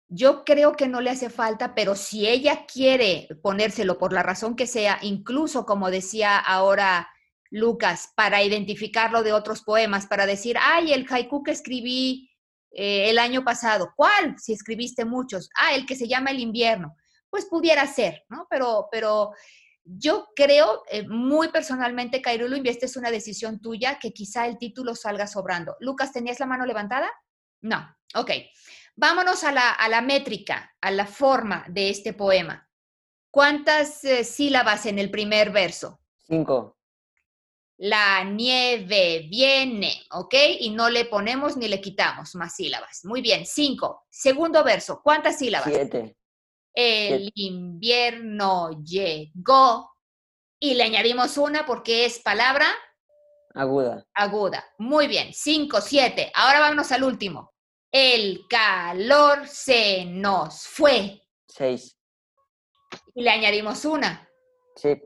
Yo 0.08 0.42
creo 0.42 0.72
que 0.72 0.88
no 0.88 1.02
le 1.02 1.10
hace 1.10 1.28
falta, 1.28 1.74
pero 1.74 1.94
si 1.94 2.26
ella 2.26 2.64
quiere 2.64 3.28
ponérselo 3.42 3.98
por 3.98 4.14
la 4.14 4.22
razón 4.22 4.56
que 4.56 4.66
sea, 4.66 4.98
incluso 5.02 5.66
como 5.66 5.90
decía 5.90 6.38
ahora 6.38 7.10
Lucas, 7.50 8.10
para 8.16 8.42
identificarlo 8.42 9.22
de 9.22 9.34
otros 9.34 9.60
poemas, 9.60 10.06
para 10.06 10.24
decir, 10.24 10.56
ay, 10.58 10.94
el 10.94 11.06
haiku 11.10 11.42
que 11.42 11.50
escribí 11.50 12.30
eh, 12.70 13.10
el 13.10 13.18
año 13.18 13.44
pasado, 13.44 13.92
¿cuál? 13.94 14.38
Si 14.38 14.54
escribiste 14.54 15.04
muchos, 15.04 15.50
ah, 15.60 15.74
el 15.74 15.84
que 15.84 15.94
se 15.94 16.08
llama 16.08 16.30
El 16.30 16.40
invierno 16.40 16.96
pues 17.30 17.46
pudiera 17.46 17.86
ser, 17.86 18.24
¿no? 18.28 18.46
Pero, 18.50 18.88
pero 18.90 19.32
yo 19.84 20.28
creo 20.34 20.82
eh, 20.90 21.06
muy 21.08 21.48
personalmente, 21.48 22.20
Cairulo, 22.20 22.56
y 22.56 22.68
esta 22.68 22.86
es 22.86 22.96
una 22.96 23.10
decisión 23.10 23.60
tuya, 23.60 23.98
que 23.98 24.12
quizá 24.12 24.46
el 24.46 24.58
título 24.58 24.94
salga 24.94 25.26
sobrando. 25.26 25.76
Lucas, 25.80 26.12
¿tenías 26.12 26.40
la 26.40 26.46
mano 26.46 26.66
levantada? 26.66 27.10
No, 27.62 27.96
ok. 28.14 28.30
Vámonos 28.96 29.44
a 29.44 29.52
la, 29.52 29.70
a 29.70 29.88
la 29.88 30.02
métrica, 30.02 30.74
a 30.80 30.90
la 30.90 31.06
forma 31.06 31.64
de 31.68 31.90
este 31.90 32.12
poema. 32.12 32.68
¿Cuántas 33.30 34.04
eh, 34.04 34.24
sílabas 34.24 34.86
en 34.86 34.98
el 34.98 35.10
primer 35.10 35.50
verso? 35.50 36.00
Cinco. 36.26 36.76
La 37.78 38.24
nieve 38.24 39.26
viene, 39.30 40.02
¿ok? 40.10 40.34
Y 40.60 40.70
no 40.70 40.90
le 40.90 41.06
ponemos 41.06 41.56
ni 41.56 41.66
le 41.68 41.80
quitamos 41.80 42.34
más 42.34 42.54
sílabas. 42.56 43.04
Muy 43.04 43.22
bien, 43.22 43.46
cinco. 43.46 44.04
Segundo 44.10 44.62
verso, 44.62 45.00
¿cuántas 45.02 45.38
sílabas? 45.38 45.72
Siete. 45.72 46.16
El 46.74 47.30
invierno 47.34 48.82
llegó 48.82 49.90
y 50.58 50.74
le 50.74 50.84
añadimos 50.84 51.36
una 51.36 51.66
porque 51.66 52.04
es 52.04 52.18
palabra 52.20 52.66
Aguda. 53.54 54.06
Aguda. 54.14 54.64
Muy 54.78 55.08
bien. 55.08 55.32
Cinco, 55.32 55.80
siete. 55.80 56.30
Ahora 56.34 56.60
vámonos 56.60 56.92
al 56.92 57.02
último. 57.02 57.52
El 57.92 58.46
calor 58.48 59.46
se 59.48 60.04
nos 60.04 60.66
fue. 60.66 61.22
Seis. 61.48 61.96
Y 63.14 63.22
le 63.22 63.30
añadimos 63.30 63.84
una. 63.84 64.28
Sí. 64.76 65.00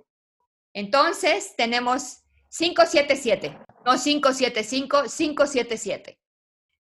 Entonces 0.75 1.55
tenemos 1.57 2.23
577. 2.51 3.59
No 3.87 3.97
575, 3.97 5.05
577. 5.05 6.19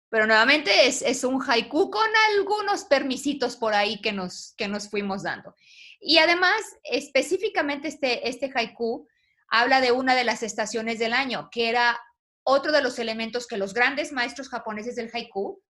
Pero 0.09 0.27
nuevamente 0.27 0.87
es, 0.87 1.23
un 1.23 1.41
haiku 1.41 1.89
con 1.89 2.07
algunos 2.31 2.85
permisitos 2.85 3.57
por 3.57 3.73
ahí 3.73 4.01
que 4.01 4.13
nos, 4.13 4.53
que 4.57 4.67
nos 4.67 4.89
fuimos 4.89 5.23
dando. 5.23 5.55
Y 5.99 6.19
además, 6.19 6.55
específicamente 6.83 7.87
este, 7.87 8.29
este 8.29 8.51
haiku 8.53 9.07
habla 9.49 9.81
de 9.81 9.91
una 9.91 10.15
de 10.15 10.23
las 10.23 10.43
estaciones 10.43 10.99
del 10.99 11.13
año, 11.13 11.49
que 11.51 11.69
era 11.69 11.99
otro 12.43 12.71
de 12.71 12.81
los 12.81 12.99
elementos 12.99 13.47
que 13.47 13.57
los 13.57 13.73
grandes 13.73 14.11
maestros 14.11 14.49
japoneses 14.49 14.95
del 14.95 15.09
haiku 15.13 15.61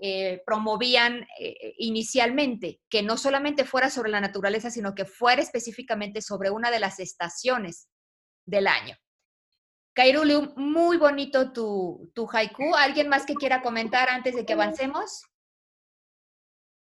eh, 0.00 0.42
promovían 0.44 1.26
eh, 1.38 1.74
inicialmente, 1.78 2.80
que 2.88 3.02
no 3.02 3.16
solamente 3.16 3.64
fuera 3.64 3.90
sobre 3.90 4.10
la 4.10 4.20
naturaleza, 4.20 4.70
sino 4.70 4.94
que 4.94 5.04
fuera 5.04 5.40
específicamente 5.40 6.20
sobre 6.20 6.50
una 6.50 6.70
de 6.70 6.80
las 6.80 7.00
estaciones 7.00 7.88
del 8.44 8.66
año. 8.66 8.96
Kairuli, 9.94 10.52
muy 10.56 10.96
bonito 10.96 11.52
tu, 11.52 12.10
tu 12.14 12.28
haiku. 12.30 12.74
¿Alguien 12.74 13.08
más 13.08 13.24
que 13.24 13.34
quiera 13.34 13.62
comentar 13.62 14.08
antes 14.08 14.34
de 14.34 14.44
que 14.44 14.52
avancemos? 14.52 15.24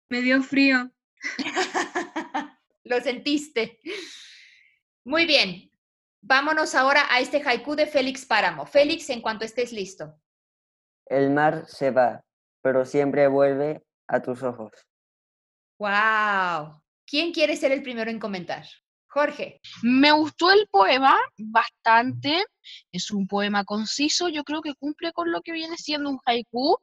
Me 0.08 0.22
dio 0.22 0.42
frío. 0.42 0.90
Lo 2.84 3.00
sentiste. 3.00 3.78
Muy 5.04 5.26
bien. 5.26 5.70
Vámonos 6.22 6.74
ahora 6.74 7.06
a 7.10 7.20
este 7.20 7.42
haiku 7.44 7.76
de 7.76 7.86
Félix 7.86 8.24
Páramo. 8.24 8.64
Félix, 8.64 9.10
en 9.10 9.20
cuanto 9.20 9.44
estés 9.44 9.72
listo. 9.72 10.18
El 11.04 11.30
mar 11.30 11.66
se 11.66 11.90
va, 11.90 12.24
pero 12.62 12.84
siempre 12.84 13.28
vuelve 13.28 13.84
a 14.08 14.22
tus 14.22 14.42
ojos. 14.42 14.72
¡Wow! 15.78 16.82
¿Quién 17.06 17.32
quiere 17.32 17.56
ser 17.56 17.72
el 17.72 17.82
primero 17.82 18.10
en 18.10 18.18
comentar? 18.18 18.64
Jorge. 19.16 19.60
Me 19.82 20.12
gustó 20.12 20.50
el 20.50 20.68
poema 20.70 21.16
bastante. 21.38 22.44
Es 22.92 23.10
un 23.10 23.26
poema 23.26 23.64
conciso. 23.64 24.28
Yo 24.28 24.44
creo 24.44 24.60
que 24.60 24.74
cumple 24.74 25.12
con 25.12 25.32
lo 25.32 25.40
que 25.40 25.52
viene 25.52 25.78
siendo 25.78 26.10
un 26.10 26.20
haiku. 26.26 26.76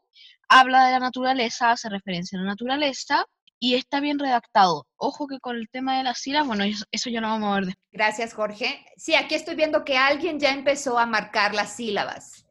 Habla 0.50 0.88
de 0.88 0.94
la 0.94 1.00
naturaleza, 1.00 1.70
hace 1.70 1.90
referencia 1.90 2.40
a 2.40 2.42
la 2.42 2.48
naturaleza 2.48 3.28
y 3.60 3.76
está 3.76 4.00
bien 4.00 4.18
redactado. 4.18 4.88
Ojo 4.98 5.28
que 5.28 5.40
con 5.40 5.58
el 5.58 5.70
tema 5.70 5.96
de 5.98 6.04
las 6.04 6.22
sílabas, 6.22 6.48
bueno, 6.48 6.64
eso, 6.64 7.10
ya 7.12 7.22
no 7.22 7.30
vamos 7.30 7.56
a 7.56 7.62
ver. 7.62 7.76
Gracias, 7.92 8.34
Jorge. 8.34 8.84
Sí, 8.98 9.14
aquí 9.14 9.36
estoy 9.36 9.54
viendo 9.54 9.86
que 9.86 9.98
alguien 9.98 10.40
ya 10.40 10.54
empezó 10.54 10.98
a 10.98 11.06
marcar 11.06 11.54
las 11.54 11.76
sílabas. 11.76 12.43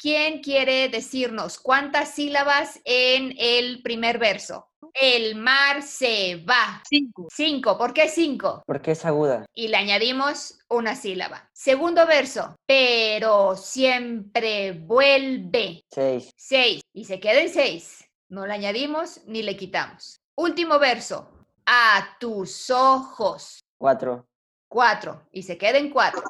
¿Quién 0.00 0.42
quiere 0.42 0.88
decirnos 0.88 1.58
cuántas 1.58 2.14
sílabas 2.14 2.80
en 2.84 3.34
el 3.36 3.82
primer 3.82 4.18
verso? 4.18 4.68
El 4.94 5.34
mar 5.34 5.82
se 5.82 6.36
va. 6.48 6.80
Cinco. 6.88 7.26
Cinco. 7.34 7.76
¿Por 7.76 7.92
qué 7.92 8.08
cinco? 8.08 8.62
Porque 8.64 8.92
es 8.92 9.04
aguda. 9.04 9.44
Y 9.52 9.66
le 9.66 9.76
añadimos 9.76 10.60
una 10.68 10.94
sílaba. 10.94 11.50
Segundo 11.52 12.06
verso. 12.06 12.54
Pero 12.64 13.56
siempre 13.56 14.70
vuelve. 14.70 15.82
Seis. 15.90 16.30
Seis. 16.36 16.80
Y 16.92 17.04
se 17.04 17.18
queda 17.18 17.40
en 17.40 17.50
seis. 17.50 18.04
No 18.28 18.46
le 18.46 18.54
añadimos 18.54 19.22
ni 19.26 19.42
le 19.42 19.56
quitamos. 19.56 20.20
Último 20.36 20.78
verso. 20.78 21.28
A 21.66 22.16
tus 22.20 22.70
ojos. 22.70 23.58
Cuatro. 23.76 24.28
Cuatro. 24.68 25.26
Y 25.32 25.42
se 25.42 25.58
queda 25.58 25.78
en 25.78 25.90
cuatro. 25.90 26.22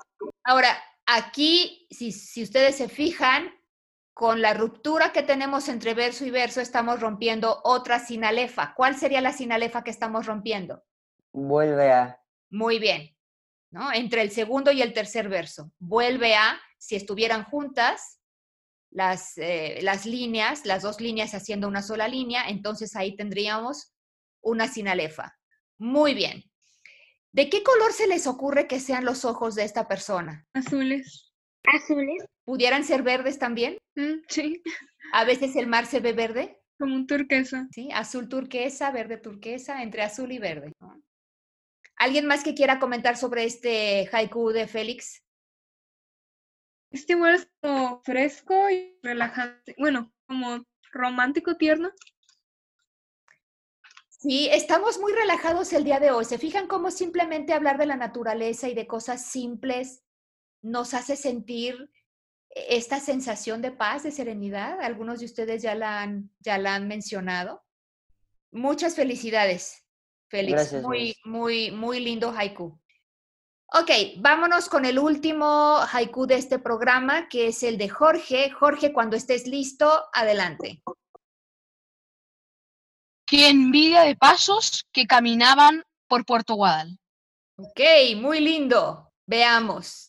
Ahora, 0.43 0.83
aquí, 1.05 1.87
si, 1.91 2.13
si 2.13 2.43
ustedes 2.43 2.77
se 2.77 2.89
fijan, 2.89 3.58
con 4.19 4.43
la 4.43 4.53
ruptura 4.53 5.13
que 5.13 5.23
tenemos 5.23 5.69
entre 5.69 5.95
verso 5.95 6.27
y 6.27 6.33
verso, 6.33 6.61
estamos 6.61 6.99
rompiendo 6.99 7.61
otra 7.63 8.01
sinalefa. 8.01 8.75
¿Cuál 8.75 8.97
sería 8.97 9.21
la 9.21 9.33
sinalefa 9.33 9.85
que 9.85 9.93
estamos 9.93 10.27
rompiendo? 10.27 10.83
Vuelve 11.33 11.93
a. 11.93 12.21
Muy 12.51 12.81
bien. 12.81 13.17
¿no? 13.71 13.93
Entre 13.93 14.23
el 14.23 14.33
segundo 14.33 14.73
y 14.73 14.83
el 14.83 14.93
tercer 14.93 15.29
verso. 15.29 15.71
Vuelve 15.79 16.35
a, 16.35 16.59
si 16.79 16.97
estuvieran 16.97 17.45
juntas, 17.45 18.19
las, 18.91 19.39
eh, 19.39 19.79
las 19.83 20.05
líneas, 20.05 20.67
las 20.67 20.83
dos 20.83 21.01
líneas 21.01 21.33
haciendo 21.33 21.69
una 21.69 21.83
sola 21.83 22.09
línea, 22.09 22.49
entonces 22.49 22.97
ahí 22.97 23.15
tendríamos 23.15 23.95
una 24.41 24.67
sinalefa. 24.67 25.39
Muy 25.79 26.15
bien. 26.15 26.43
¿De 27.31 27.49
qué 27.49 27.63
color 27.63 27.93
se 27.93 28.09
les 28.09 28.27
ocurre 28.27 28.67
que 28.67 28.81
sean 28.81 29.05
los 29.05 29.25
ojos 29.25 29.55
de 29.55 29.63
esta 29.63 29.87
persona? 29.87 30.45
Azules. 30.55 31.33
Azules. 31.65 32.25
¿Pudieran 32.45 32.85
ser 32.85 33.03
verdes 33.03 33.39
también? 33.39 33.79
Mm, 33.95 34.23
sí. 34.29 34.63
A 35.13 35.25
veces 35.25 35.57
el 35.57 35.67
mar 35.67 35.87
se 35.87 36.01
ve 36.01 36.13
verde. 36.13 36.61
Como 36.79 36.95
un 36.95 37.07
turquesa. 37.07 37.69
Sí, 37.73 37.91
azul 37.93 38.29
turquesa, 38.29 38.91
verde 38.91 39.19
turquesa, 39.19 39.83
entre 39.83 40.03
azul 40.03 40.31
y 40.33 40.39
verde. 40.39 40.73
¿Alguien 41.97 42.27
más 42.27 42.45
que 42.45 42.55
quiera 42.55 42.79
comentar 42.79 43.17
sobre 43.17 43.45
este 43.45 44.09
haiku 44.13 44.51
de 44.51 44.69
Félix? 44.69 45.25
Este 46.91 47.15
igual 47.15 47.35
es 47.35 47.49
como 47.61 48.01
fresco 48.03 48.71
y 48.71 48.99
relajante. 49.03 49.75
Bueno, 49.79 50.13
como 50.27 50.65
romántico, 50.93 51.57
tierno. 51.57 51.91
Sí, 54.09 54.49
estamos 54.51 54.99
muy 54.99 55.13
relajados 55.13 55.73
el 55.73 55.85
día 55.85 56.01
de 56.01 56.13
hoy. 56.13 56.25
¿Se 56.25 56.39
fijan 56.39 56.67
cómo 56.67 56.91
simplemente 56.91 57.53
hablar 57.53 57.79
de 57.79 57.87
la 57.87 57.97
naturaleza 57.97 58.69
y 58.69 58.75
de 58.75 58.87
cosas 58.87 59.27
simples 59.27 60.03
nos 60.63 60.95
hace 60.95 61.17
sentir 61.17 61.91
esta 62.51 63.01
sensación 63.01 63.63
de 63.63 63.73
paz, 63.73 64.03
de 64.03 64.11
serenidad? 64.11 64.81
Algunos 64.81 65.21
de 65.21 65.27
ustedes 65.27 65.63
ya 65.63 65.75
la 65.75 66.03
han, 66.03 66.31
ya 66.41 66.59
la 66.59 66.75
han 66.75 66.89
mencionado. 66.89 67.63
Muchas 68.51 68.95
felicidades, 68.95 69.85
Félix. 70.29 70.73
muy, 70.83 71.15
muy, 71.25 71.71
muy 71.71 72.01
lindo 72.01 72.33
haiku. 72.37 72.81
Ok, 73.75 73.91
vámonos 74.17 74.71
con 74.71 74.87
el 74.87 74.99
último 74.99 75.79
haiku 75.93 76.27
de 76.27 76.37
este 76.37 76.59
programa, 76.59 77.29
que 77.29 77.49
es 77.49 77.63
el 77.63 77.77
de 77.77 77.91
Jorge. 77.91 78.51
Jorge, 78.51 78.95
cuando 78.95 79.15
estés 79.15 79.47
listo, 79.47 80.05
adelante. 80.15 80.83
Qué 83.27 83.51
envidia 83.51 84.03
de 84.03 84.17
pasos 84.17 84.87
que 84.91 85.07
caminaban 85.07 85.85
por 86.07 86.25
Puerto 86.25 86.55
Guadal. 86.55 86.99
Ok, 87.59 87.81
muy 88.17 88.41
lindo. 88.41 89.13
Veamos. 89.27 90.08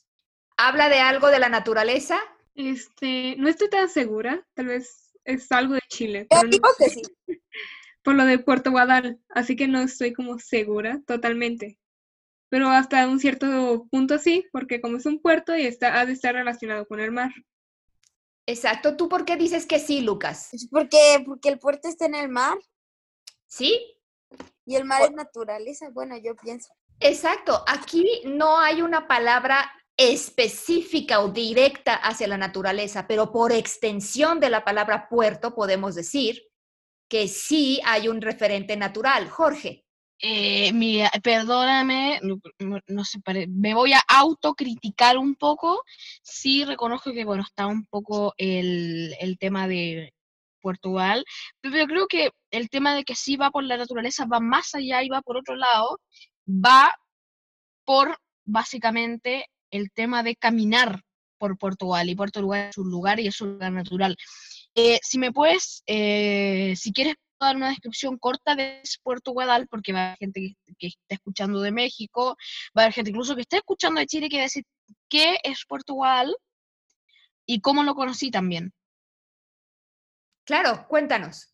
¿Habla 0.62 0.90
de 0.90 1.00
algo 1.00 1.30
de 1.30 1.40
la 1.40 1.48
naturaleza? 1.48 2.20
Este, 2.54 3.36
no 3.38 3.48
estoy 3.48 3.70
tan 3.70 3.88
segura. 3.88 4.46
Tal 4.56 4.66
vez 4.66 5.14
es 5.24 5.50
algo 5.54 5.76
de 5.76 5.82
Chile. 5.88 6.28
Pero 6.30 6.50
digo 6.50 6.68
que 6.78 6.90
sí. 6.90 7.02
Por 8.04 8.16
lo 8.16 8.26
de 8.26 8.40
Puerto 8.40 8.70
Guadal. 8.70 9.22
Así 9.30 9.56
que 9.56 9.70
no 9.70 9.80
estoy 9.80 10.12
como 10.12 10.38
segura 10.38 11.02
totalmente. 11.08 11.80
Pero 12.50 12.68
hasta 12.68 13.08
un 13.08 13.22
cierto 13.22 13.88
punto 13.90 14.18
sí, 14.20 14.50
porque 14.52 14.82
como 14.82 14.98
es 14.98 15.06
un 15.06 15.22
puerto 15.22 15.56
y 15.56 15.66
está, 15.66 15.98
ha 15.98 16.06
de 16.06 16.12
estar 16.12 16.36
relacionado 16.36 16.86
con 16.88 17.00
el 17.00 17.14
mar. 17.14 17.32
Exacto. 18.46 18.98
¿Tú 18.98 19.08
por 19.08 19.24
qué 19.24 19.38
dices 19.38 19.66
que 19.66 19.80
sí, 19.80 20.02
Lucas? 20.02 20.50
Porque, 20.72 21.24
porque 21.26 21.48
el 21.48 21.60
puerto 21.60 21.88
está 21.88 22.06
en 22.06 22.16
el 22.16 22.28
mar. 22.28 22.58
¿Sí? 23.48 23.80
Y 24.66 24.76
el 24.76 24.84
mar 24.84 25.04
es 25.04 25.12
naturaleza, 25.14 25.90
bueno, 25.90 26.18
yo 26.18 26.36
pienso. 26.36 26.74
Exacto, 27.00 27.64
aquí 27.66 28.06
no 28.26 28.60
hay 28.60 28.82
una 28.82 29.08
palabra 29.08 29.72
específica 30.00 31.20
o 31.20 31.28
directa 31.28 31.94
hacia 31.94 32.26
la 32.30 32.38
naturaleza, 32.38 33.06
pero 33.06 33.34
por 33.34 33.52
extensión 33.52 34.40
de 34.40 34.50
la 34.50 34.64
palabra 34.64 35.10
puerto 35.10 35.54
podemos 35.54 35.94
decir 35.94 36.42
que 37.10 37.28
sí 37.28 37.82
hay 37.84 38.08
un 38.08 38.22
referente 38.22 38.78
natural. 38.78 39.30
Jorge. 39.30 39.84
Eh, 40.22 40.72
mira, 40.74 41.12
perdóname, 41.22 42.20
no, 42.88 43.06
sé, 43.06 43.20
me 43.50 43.74
voy 43.74 43.92
a 43.92 44.02
autocriticar 44.08 45.18
un 45.18 45.36
poco. 45.36 45.84
Sí 46.22 46.64
reconozco 46.64 47.12
que, 47.12 47.26
bueno, 47.26 47.44
está 47.44 47.68
un 47.68 47.86
poco 47.86 48.34
el, 48.38 49.14
el 49.20 49.38
tema 49.38 49.68
de 49.68 50.14
Portugal, 50.62 51.26
pero 51.62 51.86
creo 51.88 52.08
que 52.08 52.32
el 52.52 52.70
tema 52.70 52.96
de 52.96 53.04
que 53.04 53.16
sí 53.16 53.36
va 53.36 53.52
por 53.52 53.64
la 53.66 53.78
naturaleza 53.78 54.26
va 54.26 54.40
más 54.40 54.76
allá 54.76 55.04
y 55.04 55.10
va 55.10 55.22
por 55.22 55.38
otro 55.38 55.56
lado, 55.56 56.00
va 56.48 56.96
por 57.86 58.18
básicamente 58.46 59.48
el 59.72 59.92
tema 59.92 60.24
de 60.24 60.36
caminar 60.36 61.02
por 61.38 61.58
Portugal 61.58 62.10
y 62.10 62.16
Portugal 62.16 62.70
es 62.70 62.78
un 62.78 62.90
lugar 62.90 63.20
y 63.20 63.28
es 63.28 63.40
un 63.42 63.54
lugar 63.54 63.72
natural. 63.72 64.16
Eh, 64.76 65.00
si 65.02 65.18
me 65.18 65.32
puedes, 65.32 65.84
eh, 65.88 66.74
si 66.76 66.94
quieres 66.94 67.16
dar 67.40 67.56
una 67.56 67.70
descripción 67.70 68.18
corta 68.18 68.56
de 68.56 68.82
Puerto 69.02 69.32
Guadal, 69.32 69.68
porque 69.68 69.94
va 69.94 70.00
a 70.00 70.06
haber 70.08 70.18
gente 70.18 70.42
que, 70.42 70.74
que, 70.78 70.88
está 70.88 71.16
escuchando 71.16 71.62
de 71.62 71.72
México, 71.72 72.36
va 72.78 72.82
a 72.82 72.86
haber 72.86 72.94
gente 72.94 73.12
incluso 73.12 73.36
que 73.36 73.42
está 73.42 73.58
escuchando 73.58 74.00
de 74.00 74.08
Chile 74.08 74.30
que 74.30 74.42
decir 74.42 74.66
qué 75.10 75.38
es 75.44 75.64
Puerto 75.68 75.94
Guadal 75.94 76.36
y 77.46 77.62
cómo 77.62 77.84
lo 77.84 77.96
conocí 77.96 78.30
también. 78.30 78.74
Claro, 80.46 80.88
cuéntanos. 80.88 81.54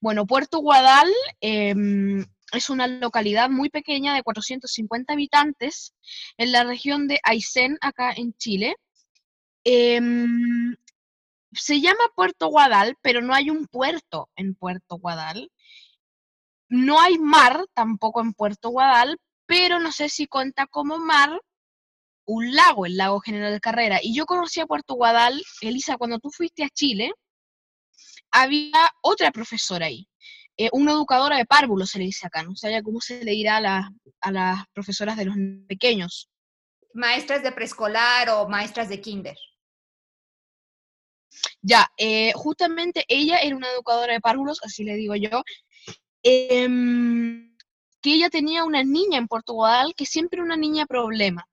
Bueno, 0.00 0.26
Puerto 0.26 0.58
Guadal 0.58 1.12
em, 1.40 2.24
es 2.52 2.70
una 2.70 2.86
localidad 2.86 3.50
muy 3.50 3.68
pequeña 3.70 4.14
de 4.14 4.22
450 4.22 5.12
habitantes 5.12 5.94
en 6.36 6.52
la 6.52 6.64
región 6.64 7.08
de 7.08 7.20
Aysén, 7.22 7.78
acá 7.80 8.12
en 8.16 8.32
Chile. 8.34 8.76
Em, 9.64 10.76
se 11.52 11.80
llama 11.80 12.04
Puerto 12.14 12.48
Guadal, 12.48 12.96
pero 13.02 13.20
no 13.20 13.34
hay 13.34 13.50
un 13.50 13.66
puerto 13.66 14.30
en 14.36 14.54
Puerto 14.54 14.96
Guadal. 14.98 15.50
No 16.68 17.00
hay 17.00 17.18
mar 17.18 17.64
tampoco 17.74 18.20
en 18.20 18.32
Puerto 18.32 18.70
Guadal, 18.70 19.18
pero 19.46 19.80
no 19.80 19.92
sé 19.92 20.08
si 20.08 20.26
cuenta 20.26 20.66
como 20.66 20.98
mar 20.98 21.40
un 22.26 22.54
lago, 22.54 22.84
el 22.86 22.96
lago 22.96 23.20
General 23.20 23.58
Carrera. 23.60 24.00
Y 24.02 24.14
yo 24.14 24.26
conocí 24.26 24.60
a 24.60 24.66
Puerto 24.66 24.94
Guadal, 24.94 25.42
Elisa, 25.62 25.96
cuando 25.96 26.18
tú 26.18 26.30
fuiste 26.30 26.62
a 26.62 26.68
Chile, 26.68 27.12
había 28.30 28.90
otra 29.02 29.30
profesora 29.32 29.86
ahí, 29.86 30.06
eh, 30.58 30.68
una 30.72 30.90
educadora 30.92 31.36
de 31.36 31.46
párvulos 31.46 31.90
se 31.90 31.98
le 31.98 32.06
dice 32.06 32.26
acá, 32.26 32.42
no 32.42 32.56
sé 32.56 32.82
cómo 32.82 33.00
se 33.00 33.24
le 33.24 33.30
dirá 33.30 33.58
a, 33.58 33.90
a 34.20 34.32
las 34.32 34.66
profesoras 34.72 35.16
de 35.16 35.26
los 35.26 35.36
pequeños. 35.68 36.28
Maestras 36.92 37.44
de 37.44 37.52
preescolar 37.52 38.28
o 38.30 38.48
maestras 38.48 38.88
de 38.88 39.00
kinder. 39.00 39.36
Ya, 41.62 41.88
eh, 41.96 42.32
justamente 42.34 43.04
ella 43.08 43.38
era 43.38 43.54
una 43.54 43.70
educadora 43.70 44.12
de 44.12 44.20
párvulos, 44.20 44.60
así 44.64 44.82
le 44.82 44.94
digo 44.94 45.14
yo, 45.14 45.42
em, 46.22 47.56
que 48.00 48.14
ella 48.14 48.30
tenía 48.30 48.64
una 48.64 48.82
niña 48.82 49.18
en 49.18 49.28
Portugal 49.28 49.94
que 49.96 50.06
siempre 50.06 50.38
era 50.38 50.44
una 50.44 50.56
niña 50.56 50.86
problema. 50.86 51.48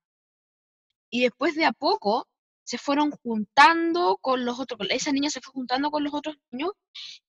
Y 1.12 1.22
después 1.22 1.56
de 1.56 1.66
a 1.66 1.72
poco 1.72 2.28
se 2.66 2.78
fueron 2.78 3.12
juntando 3.12 4.18
con 4.20 4.44
los 4.44 4.60
otros, 4.60 4.88
esa 4.90 5.12
niña 5.12 5.30
se 5.30 5.40
fue 5.40 5.54
juntando 5.54 5.92
con 5.92 6.04
los 6.04 6.14
otros 6.14 6.36
niños 6.52 6.72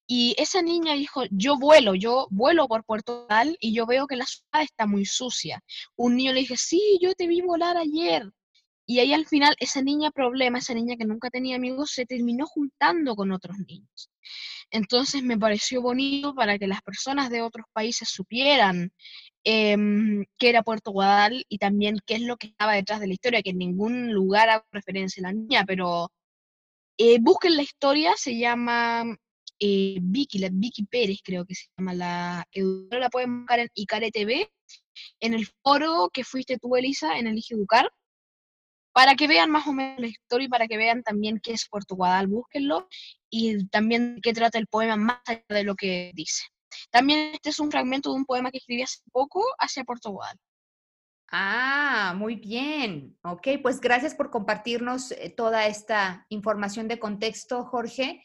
y 0.06 0.34
esa 0.38 0.62
niña 0.62 0.94
dijo, 0.94 1.24
yo 1.30 1.58
vuelo, 1.58 1.94
yo 1.94 2.26
vuelo 2.30 2.66
por 2.68 2.84
Portugal 2.84 3.56
y 3.60 3.74
yo 3.74 3.86
veo 3.86 4.06
que 4.06 4.16
la 4.16 4.24
ciudad 4.24 4.62
está 4.62 4.86
muy 4.86 5.04
sucia. 5.04 5.62
Un 5.96 6.16
niño 6.16 6.32
le 6.32 6.40
dije, 6.40 6.56
sí, 6.56 6.98
yo 7.02 7.14
te 7.14 7.26
vi 7.26 7.42
volar 7.42 7.76
ayer. 7.76 8.30
Y 8.86 9.00
ahí 9.00 9.12
al 9.12 9.26
final 9.26 9.54
esa 9.58 9.82
niña 9.82 10.10
problema, 10.12 10.58
esa 10.58 10.72
niña 10.74 10.96
que 10.96 11.04
nunca 11.04 11.28
tenía 11.28 11.56
amigos, 11.56 11.90
se 11.90 12.06
terminó 12.06 12.46
juntando 12.46 13.16
con 13.16 13.32
otros 13.32 13.58
niños. 13.58 14.10
Entonces 14.70 15.22
me 15.22 15.38
pareció 15.38 15.80
bonito 15.82 16.34
para 16.34 16.58
que 16.58 16.66
las 16.66 16.82
personas 16.82 17.30
de 17.30 17.42
otros 17.42 17.66
países 17.72 18.08
supieran 18.08 18.92
em, 19.44 20.24
qué 20.38 20.48
era 20.48 20.62
Puerto 20.62 20.90
Guadal 20.90 21.44
y 21.48 21.58
también 21.58 21.98
qué 22.06 22.14
es 22.14 22.22
lo 22.22 22.36
que 22.36 22.48
estaba 22.48 22.74
detrás 22.74 23.00
de 23.00 23.06
la 23.06 23.14
historia, 23.14 23.42
que 23.42 23.50
en 23.50 23.58
ningún 23.58 24.12
lugar 24.12 24.48
hago 24.50 24.64
referencia 24.72 25.20
a 25.20 25.28
la 25.30 25.32
niña, 25.32 25.64
pero 25.66 26.10
eh, 26.98 27.18
busquen 27.20 27.56
la 27.56 27.62
historia, 27.62 28.14
se 28.16 28.38
llama 28.38 29.04
eh, 29.60 29.98
Vicky, 30.02 30.38
la 30.38 30.48
Vicky 30.52 30.84
Pérez 30.84 31.20
creo 31.22 31.44
que 31.46 31.54
se 31.54 31.66
llama 31.78 31.94
la 31.94 32.44
educadora, 32.52 33.00
la 33.00 33.10
pueden 33.10 33.40
buscar 33.40 33.60
en 33.60 33.68
Icare 33.74 34.10
TV, 34.10 34.50
en 35.20 35.34
el 35.34 35.46
foro 35.62 36.10
que 36.12 36.24
fuiste 36.24 36.58
tú, 36.58 36.76
Elisa, 36.76 37.18
en 37.18 37.26
Elige 37.26 37.54
Educar 37.54 37.90
para 38.96 39.14
que 39.14 39.28
vean 39.28 39.50
más 39.50 39.66
o 39.66 39.74
menos 39.74 40.00
la 40.00 40.06
historia 40.06 40.46
y 40.46 40.48
para 40.48 40.66
que 40.66 40.78
vean 40.78 41.02
también 41.02 41.38
qué 41.42 41.52
es 41.52 41.68
Puerto 41.68 41.96
Guadal, 41.96 42.28
búsquenlo 42.28 42.88
y 43.28 43.68
también 43.68 44.20
qué 44.22 44.32
trata 44.32 44.56
el 44.56 44.68
poema 44.68 44.96
más 44.96 45.20
allá 45.26 45.44
de 45.50 45.64
lo 45.64 45.74
que 45.74 46.12
dice. 46.14 46.44
También 46.90 47.34
este 47.34 47.50
es 47.50 47.60
un 47.60 47.70
fragmento 47.70 48.08
de 48.10 48.16
un 48.16 48.24
poema 48.24 48.50
que 48.50 48.56
escribí 48.56 48.80
hace 48.80 49.00
poco 49.12 49.44
hacia 49.58 49.84
Puerto 49.84 50.12
Guadal. 50.12 50.38
Ah, 51.30 52.14
muy 52.16 52.36
bien. 52.36 53.18
Ok, 53.22 53.48
pues 53.60 53.82
gracias 53.82 54.14
por 54.14 54.30
compartirnos 54.30 55.12
eh, 55.12 55.28
toda 55.28 55.66
esta 55.66 56.24
información 56.30 56.88
de 56.88 56.98
contexto, 56.98 57.66
Jorge 57.66 58.22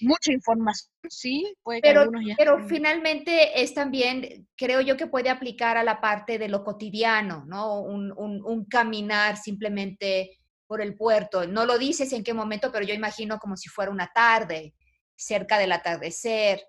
mucha 0.00 0.32
información, 0.32 0.90
sí, 1.08 1.54
puede 1.62 1.80
pero, 1.80 2.10
pero 2.36 2.66
finalmente 2.66 3.62
es 3.62 3.74
también, 3.74 4.48
creo 4.56 4.80
yo 4.80 4.96
que 4.96 5.06
puede 5.06 5.30
aplicar 5.30 5.76
a 5.76 5.84
la 5.84 6.00
parte 6.00 6.38
de 6.38 6.48
lo 6.48 6.64
cotidiano, 6.64 7.44
¿no? 7.46 7.80
Un, 7.80 8.12
un, 8.16 8.64
caminar 8.66 9.36
simplemente 9.36 10.38
por 10.66 10.80
el 10.80 10.96
puerto. 10.96 11.46
No 11.46 11.64
lo 11.64 11.78
dices 11.78 12.12
en 12.12 12.22
qué 12.22 12.34
momento, 12.34 12.70
pero 12.70 12.84
yo 12.84 12.94
imagino 12.94 13.38
como 13.38 13.56
si 13.56 13.68
fuera 13.68 13.90
una 13.90 14.10
tarde, 14.14 14.74
cerca 15.16 15.58
del 15.58 15.72
atardecer, 15.72 16.62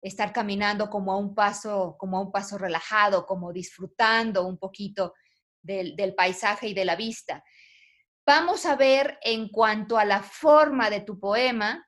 estar 0.00 0.32
caminando 0.32 0.88
como 0.90 1.12
a 1.12 1.16
un 1.16 1.34
paso, 1.34 1.96
como 1.98 2.18
a 2.18 2.20
un 2.20 2.30
paso 2.30 2.58
relajado, 2.58 3.26
como 3.26 3.52
disfrutando 3.52 4.46
un 4.46 4.58
poquito 4.58 5.14
del, 5.62 5.96
del 5.96 6.14
paisaje 6.14 6.68
y 6.68 6.74
de 6.74 6.84
la 6.84 6.96
vista. 6.96 7.42
Vamos 8.26 8.66
a 8.66 8.76
ver 8.76 9.18
en 9.22 9.48
cuanto 9.48 9.98
a 9.98 10.04
la 10.04 10.20
forma 10.20 10.90
de 10.90 11.00
tu 11.00 11.18
poema, 11.18 11.85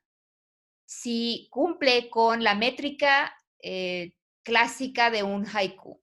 si 0.88 1.48
cumple 1.50 2.08
con 2.08 2.42
la 2.42 2.54
métrica 2.54 3.36
eh, 3.62 4.14
clásica 4.42 5.10
de 5.10 5.22
un 5.22 5.44
haiku. 5.44 6.00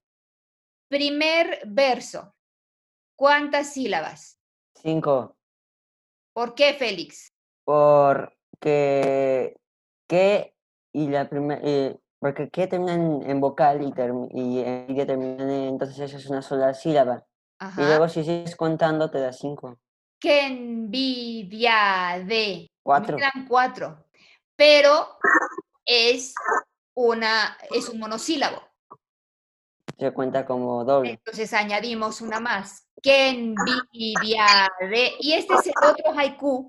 Primer 0.87 1.61
verso. 1.65 2.35
¿Cuántas 3.17 3.73
sílabas? 3.73 4.39
Cinco. 4.75 5.37
¿Por 6.33 6.53
qué, 6.53 6.75
Félix? 6.75 7.33
Porque 7.63 9.55
que 10.07 10.53
y 10.93 11.07
la 11.07 11.27
primera 11.27 11.61
eh, 11.63 11.97
porque 12.19 12.49
que 12.51 12.67
terminan 12.67 13.23
en, 13.23 13.41
vocal 13.41 13.81
y, 13.81 13.87
y, 14.39 14.59
y 14.87 15.05
terminan 15.05 15.49
en, 15.49 15.63
entonces 15.69 16.13
es 16.13 16.29
una 16.29 16.43
sola 16.43 16.75
sílaba. 16.75 17.25
Y 17.75 17.81
luego 17.81 18.07
si 18.07 18.23
sigues 18.23 18.55
contando 18.55 19.09
te 19.09 19.19
da 19.19 19.33
cinco. 19.33 19.79
¡Qué 20.19 20.45
envidia 20.45 22.23
de! 22.23 22.69
Cuatro. 22.83 23.17
Me 23.17 23.47
cuatro 23.47 24.04
pero 24.55 25.17
es, 25.85 26.33
una, 26.95 27.57
es 27.71 27.89
un 27.89 27.99
monosílabo. 27.99 28.61
Se 29.97 30.11
cuenta 30.11 30.45
como 30.45 30.83
doble. 30.83 31.11
Entonces 31.11 31.53
añadimos 31.53 32.21
una 32.21 32.39
más. 32.39 32.87
¡Qué 33.01 33.29
envidia 33.29 34.69
de! 34.79 35.13
Y 35.19 35.33
este 35.33 35.53
es 35.53 35.67
el 35.67 35.89
otro 35.89 36.17
haiku 36.17 36.67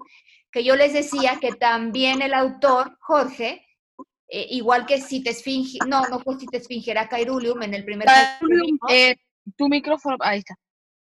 que 0.53 0.63
yo 0.63 0.77
les 0.77 0.93
decía 0.93 1.39
que 1.41 1.53
también 1.53 2.23
el 2.23 2.35
autor, 2.35 2.97
Jorge, 3.01 3.67
eh, 4.29 4.47
igual 4.51 4.87
que 4.87 5.01
si 5.01 5.23
te 5.23 5.31
esfinge, 5.31 5.79
no, 5.87 6.03
no 6.09 6.21
fue 6.21 6.39
si 6.39 6.47
te 6.47 6.59
esfinge, 6.59 6.91
era 6.91 7.09
Cairulium 7.09 7.63
en 7.63 7.75
el 7.75 7.85
primer 7.85 8.09
haiku. 8.09 8.47
Eh, 8.89 9.17
tu 9.57 9.69
micrófono, 9.69 10.17
ahí 10.21 10.39
está. 10.39 10.55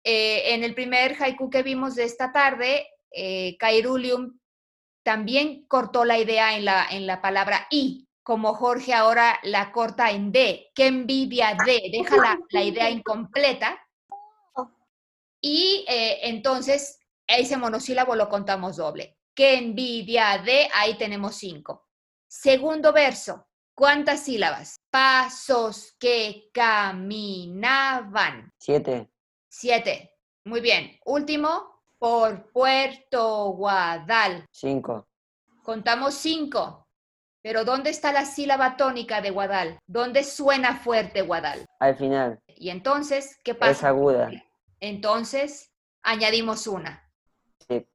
Eh, 0.03 0.53
en 0.53 0.63
el 0.63 0.75
primer 0.75 1.15
haiku 1.21 1.49
que 1.49 1.63
vimos 1.63 1.95
de 1.95 2.03
esta 2.03 2.31
tarde, 2.31 2.87
eh, 3.11 3.55
Cairulium 3.57 4.37
también 5.03 5.65
cortó 5.67 6.05
la 6.05 6.17
idea 6.17 6.55
en 6.55 6.65
la, 6.65 6.87
en 6.89 7.05
la 7.07 7.21
palabra 7.21 7.67
y, 7.69 8.07
como 8.23 8.53
Jorge 8.53 8.93
ahora 8.93 9.39
la 9.43 9.71
corta 9.71 10.11
en 10.11 10.31
D. 10.31 10.71
Qué 10.73 10.87
envidia 10.87 11.55
de, 11.65 11.89
deja 11.91 12.39
la, 12.49 12.63
idea 12.63 12.89
incompleta. 12.89 13.79
Y 15.41 15.85
eh, 15.89 16.19
entonces 16.23 16.99
ese 17.27 17.57
monosílabo 17.57 18.15
lo 18.15 18.29
contamos 18.29 18.77
doble. 18.77 19.17
Qué 19.35 19.55
envidia 19.55 20.37
de, 20.37 20.69
ahí 20.73 20.97
tenemos 20.97 21.35
cinco. 21.35 21.89
Segundo 22.27 22.93
verso, 22.93 23.47
¿cuántas 23.75 24.23
sílabas? 24.23 24.77
Pasos 24.89 25.95
que 25.99 26.49
caminaban. 26.53 28.51
Siete. 28.57 29.11
Siete. 29.49 30.11
Muy 30.45 30.61
bien. 30.61 30.97
Último, 31.05 31.72
por 32.03 32.51
Puerto 32.51 33.53
Guadal. 33.53 34.45
Cinco. 34.51 35.07
Contamos 35.63 36.15
cinco. 36.15 36.85
Pero 37.41 37.63
¿dónde 37.63 37.91
está 37.91 38.11
la 38.11 38.25
sílaba 38.25 38.75
tónica 38.75 39.21
de 39.21 39.29
Guadal? 39.29 39.79
¿Dónde 39.87 40.25
suena 40.25 40.75
fuerte 40.75 41.21
Guadal? 41.21 41.65
Al 41.79 41.95
final. 41.95 42.41
Y 42.57 42.71
entonces, 42.71 43.39
¿qué 43.41 43.55
pasa? 43.55 43.71
Es 43.71 43.83
aguda. 43.85 44.29
Entonces, 44.81 45.71
añadimos 46.01 46.67
una. 46.67 47.09
Sí. 47.69 47.87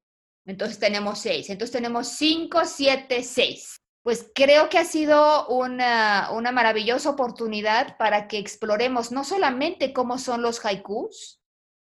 Entonces 0.46 0.78
tenemos 0.78 1.18
seis. 1.18 1.50
Entonces 1.50 1.72
tenemos 1.72 2.08
cinco, 2.08 2.62
siete, 2.64 3.22
seis. 3.22 3.78
Pues 4.02 4.30
creo 4.34 4.70
que 4.70 4.78
ha 4.78 4.86
sido 4.86 5.48
una, 5.48 6.30
una 6.32 6.50
maravillosa 6.50 7.10
oportunidad 7.10 7.98
para 7.98 8.26
que 8.26 8.38
exploremos 8.38 9.12
no 9.12 9.22
solamente 9.22 9.92
cómo 9.92 10.16
son 10.16 10.40
los 10.40 10.64
haikus, 10.64 11.37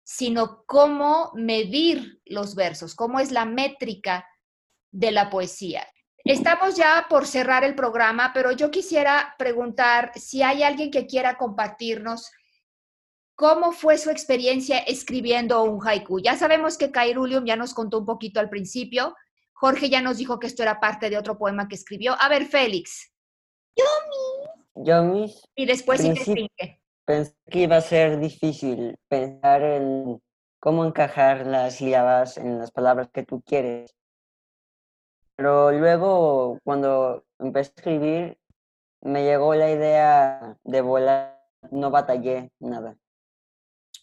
sino 0.08 0.62
cómo 0.66 1.32
medir 1.34 2.20
los 2.24 2.54
versos, 2.54 2.94
cómo 2.94 3.18
es 3.18 3.32
la 3.32 3.44
métrica 3.44 4.24
de 4.92 5.10
la 5.10 5.30
poesía. 5.30 5.84
Estamos 6.24 6.76
ya 6.76 7.06
por 7.10 7.26
cerrar 7.26 7.64
el 7.64 7.74
programa, 7.74 8.30
pero 8.32 8.52
yo 8.52 8.70
quisiera 8.70 9.34
preguntar 9.36 10.12
si 10.14 10.44
hay 10.44 10.62
alguien 10.62 10.92
que 10.92 11.06
quiera 11.06 11.36
compartirnos 11.36 12.30
cómo 13.34 13.72
fue 13.72 13.98
su 13.98 14.10
experiencia 14.10 14.78
escribiendo 14.78 15.64
un 15.64 15.84
haiku. 15.84 16.20
Ya 16.20 16.36
sabemos 16.36 16.78
que 16.78 16.92
Kairulium 16.92 17.44
ya 17.44 17.56
nos 17.56 17.74
contó 17.74 17.98
un 17.98 18.06
poquito 18.06 18.38
al 18.38 18.48
principio. 18.48 19.16
Jorge 19.54 19.88
ya 19.90 20.02
nos 20.02 20.18
dijo 20.18 20.38
que 20.38 20.46
esto 20.46 20.62
era 20.62 20.78
parte 20.78 21.10
de 21.10 21.18
otro 21.18 21.36
poema 21.36 21.66
que 21.66 21.74
escribió. 21.74 22.14
A 22.20 22.28
ver, 22.28 22.46
Félix. 22.46 23.12
Yomi. 24.76 25.34
Y 25.56 25.66
después 25.66 26.00
Pensé 27.06 27.34
que 27.50 27.60
iba 27.60 27.76
a 27.76 27.80
ser 27.80 28.18
difícil 28.18 28.98
pensar 29.08 29.62
en 29.62 30.20
cómo 30.60 30.84
encajar 30.84 31.46
las 31.46 31.76
sílabas 31.76 32.36
en 32.36 32.58
las 32.58 32.72
palabras 32.72 33.08
que 33.12 33.22
tú 33.22 33.42
quieres. 33.42 33.94
Pero 35.36 35.70
luego, 35.70 36.58
cuando 36.64 37.24
empecé 37.38 37.70
a 37.70 37.74
escribir, 37.76 38.38
me 39.02 39.22
llegó 39.24 39.54
la 39.54 39.70
idea 39.70 40.58
de 40.64 40.80
volar, 40.80 41.40
no 41.70 41.90
batallé 41.90 42.50
nada. 42.58 42.96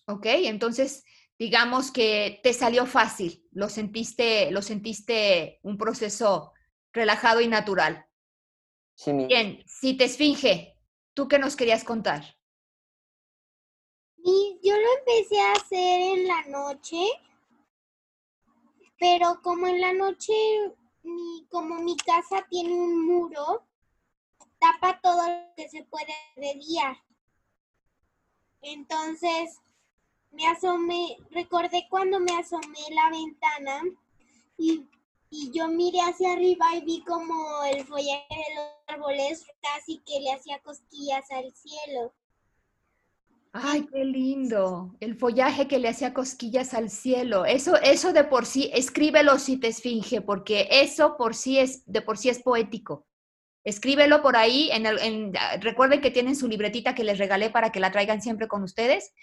Ok, 0.08 0.26
entonces 0.26 1.04
digamos 1.38 1.91
que 1.91 2.39
te 2.43 2.54
salió 2.54 2.86
fácil, 2.86 3.45
lo 3.51 3.68
sentiste, 3.70 4.51
lo 4.51 4.62
sentiste 4.62 5.60
un 5.64 5.78
proceso 5.78 6.54
relajado 6.93 7.41
y 7.41 7.47
natural. 7.47 8.06
Sí, 8.95 9.12
Bien, 9.12 9.64
si 9.66 9.97
te 9.97 10.06
esfinge, 10.06 10.78
¿tú 11.14 11.28
qué 11.28 11.39
nos 11.39 11.56
querías 11.56 11.84
contar? 11.84 12.24
Empecé 15.00 15.39
a 15.39 15.54
hacer 15.54 16.02
en 16.02 16.28
la 16.28 16.41
noche, 16.48 17.06
pero 19.00 19.41
como 19.41 19.68
en 19.68 19.82
la 19.82 19.94
noche, 19.94 20.34
mi, 21.04 21.46
como 21.50 21.76
mi 21.76 21.98
casa 21.98 22.46
tiene 22.50 22.74
un 22.74 23.06
muro, 23.06 23.66
tapa 24.60 25.00
todo 25.02 25.28
lo 25.28 25.56
que 25.56 25.70
se 25.70 25.84
puede 25.86 26.14
de 26.36 26.54
día. 26.56 27.04
Entonces, 28.62 29.60
me 30.32 30.48
asomé, 30.48 31.18
recordé 31.32 31.88
cuando 31.89 32.20
me 32.20 32.38
asomé 32.38 32.80
la 32.91 33.10
ventana 33.10 33.82
y, 34.58 34.88
y 35.30 35.52
yo 35.52 35.68
miré 35.68 36.00
hacia 36.02 36.34
arriba 36.34 36.76
y 36.76 36.82
vi 36.82 37.04
como 37.04 37.64
el 37.64 37.86
follaje 37.86 38.26
de 38.30 38.56
los 38.56 38.66
árboles 38.88 39.46
casi 39.62 40.00
que 40.00 40.20
le 40.20 40.32
hacía 40.34 40.60
cosquillas 40.62 41.30
al 41.32 41.54
cielo. 41.54 42.14
Ay, 43.56 43.86
qué 43.91 44.04
lindo. 44.04 44.95
El 44.99 45.16
follaje 45.16 45.68
que 45.68 45.78
le 45.78 45.88
hacía 45.88 46.12
cosquillas 46.14 46.74
al 46.74 46.89
cielo. 46.89 47.45
Eso, 47.45 47.76
eso 47.78 48.12
de 48.12 48.24
por 48.24 48.47
sí, 48.47 48.72
escríbelo 48.74 49.38
si 49.38 49.58
te 49.58 49.68
esfinge, 49.68 50.22
porque 50.22 50.68
eso 50.72 51.16
por 51.18 51.36
sí 51.36 51.60
es, 51.60 51.84
de 51.86 52.01
por 52.01 52.18
sí 52.18 52.30
es 52.30 52.41
poético. 52.41 53.06
Escríbelo 53.64 54.24
por 54.24 54.36
ahí. 54.38 54.70
En 54.72 54.88
el- 54.88 54.97
en- 54.99 55.38
ah, 55.38 55.58
recuerden 55.62 56.01
que 56.01 56.10
tienen 56.10 56.36
su 56.36 56.47
libretita 56.47 56.95
que 56.95 57.04
les 57.04 57.20
regalé 57.20 57.51
para 57.51 57.72
que 57.72 57.80
la 57.80 57.91
traigan 57.91 58.24
siempre 58.24 58.47
con 58.47 58.64
ustedes, 58.64 59.14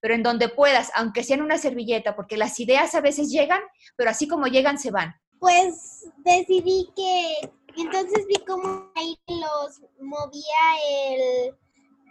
pero 0.00 0.14
en 0.14 0.24
donde 0.24 0.48
puedas, 0.48 0.90
aunque 0.96 1.22
sea 1.22 1.36
en 1.36 1.42
una 1.42 1.56
servilleta, 1.58 2.16
porque 2.16 2.36
las 2.36 2.58
ideas 2.58 2.96
a 2.96 3.00
veces 3.00 3.30
llegan, 3.30 3.60
pero 3.96 4.10
así 4.10 4.26
como 4.26 4.48
llegan, 4.48 4.78
se 4.80 4.90
van. 4.90 5.14
Pues 5.38 6.04
decidí 6.24 6.88
que, 6.96 7.48
entonces 7.76 8.26
vi 8.26 8.44
cómo 8.44 8.90
ahí 8.96 9.16
los 9.28 9.80
movía 10.00 10.64
el, 11.10 11.54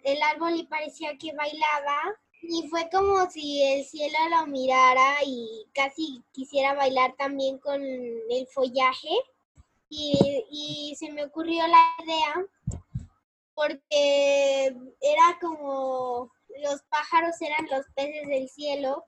el 0.04 0.22
árbol 0.22 0.56
y 0.56 0.64
parecía 0.64 1.18
que 1.18 1.34
bailaba. 1.34 2.00
Y 2.41 2.68
fue 2.70 2.89
como 2.91 3.30
si 3.30 3.64
el 3.64 3.86
cielo 3.86 4.18
lo 4.30 4.48
mirara 4.48 5.24
y 5.26 5.66
casi 5.74 6.22
quisiera 6.32 6.74
bailar 6.74 7.16
también 7.18 7.58
con 7.58 7.82
el 7.84 8.48
follaje. 8.54 9.16
Y, 9.89 10.45
y 10.52 10.95
se 10.98 11.12
me 11.12 11.26
ocurrió 11.26 11.66
la 11.68 11.95
idea 12.04 12.45
porque 13.58 14.76
era 15.02 15.39
como 15.41 16.32
los 16.62 16.82
pájaros 16.84 17.41
eran 17.41 17.68
los 17.72 17.86
peces 17.95 18.28
del 18.28 18.50
cielo 18.50 19.06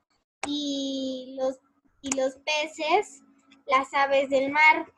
y 0.47 1.35
los, 1.39 1.57
y 2.01 2.15
los 2.15 2.33
peces 2.37 3.21
las 3.67 3.93
aves 3.93 4.29
del 4.29 4.51
mar. 4.51 4.91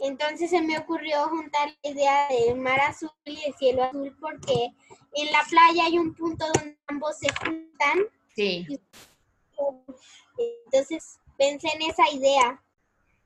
Entonces 0.00 0.50
se 0.50 0.60
me 0.60 0.78
ocurrió 0.78 1.28
juntar 1.28 1.70
la 1.82 1.90
idea 1.90 2.28
del 2.28 2.56
mar 2.58 2.80
azul 2.80 3.10
y 3.24 3.42
el 3.46 3.54
cielo 3.54 3.84
azul 3.84 4.14
porque 4.20 4.70
en 5.14 5.32
la 5.32 5.42
playa 5.48 5.86
hay 5.86 5.98
un 5.98 6.14
punto 6.14 6.44
donde 6.54 6.78
ambos 6.86 7.16
se 7.18 7.28
juntan. 7.34 8.06
Sí. 8.34 8.66
Entonces 10.66 11.18
pensé 11.38 11.68
en 11.74 11.82
esa 11.90 12.10
idea. 12.12 12.62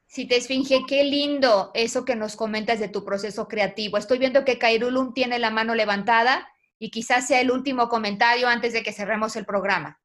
Si 0.07 0.27
te 0.27 0.37
esfinge, 0.37 0.85
qué 0.87 1.05
lindo 1.05 1.71
eso 1.75 2.05
que 2.05 2.17
nos 2.17 2.37
comentas 2.37 2.81
de 2.81 2.89
tu 2.89 3.05
proceso 3.05 3.47
creativo. 3.47 3.97
Estoy 3.97 4.19
viendo 4.19 4.45
que 4.45 4.59
Kairulum 4.59 5.15
tiene 5.15 5.39
la 5.39 5.51
mano 5.51 5.75
levantada 5.75 6.49
y 6.79 6.91
quizás 6.91 7.27
sea 7.27 7.41
el 7.41 7.51
último 7.51 7.89
comentario 7.89 8.49
antes 8.49 8.73
de 8.73 8.83
que 8.83 8.93
cerremos 8.93 9.37
el 9.37 9.45
programa. 9.45 10.01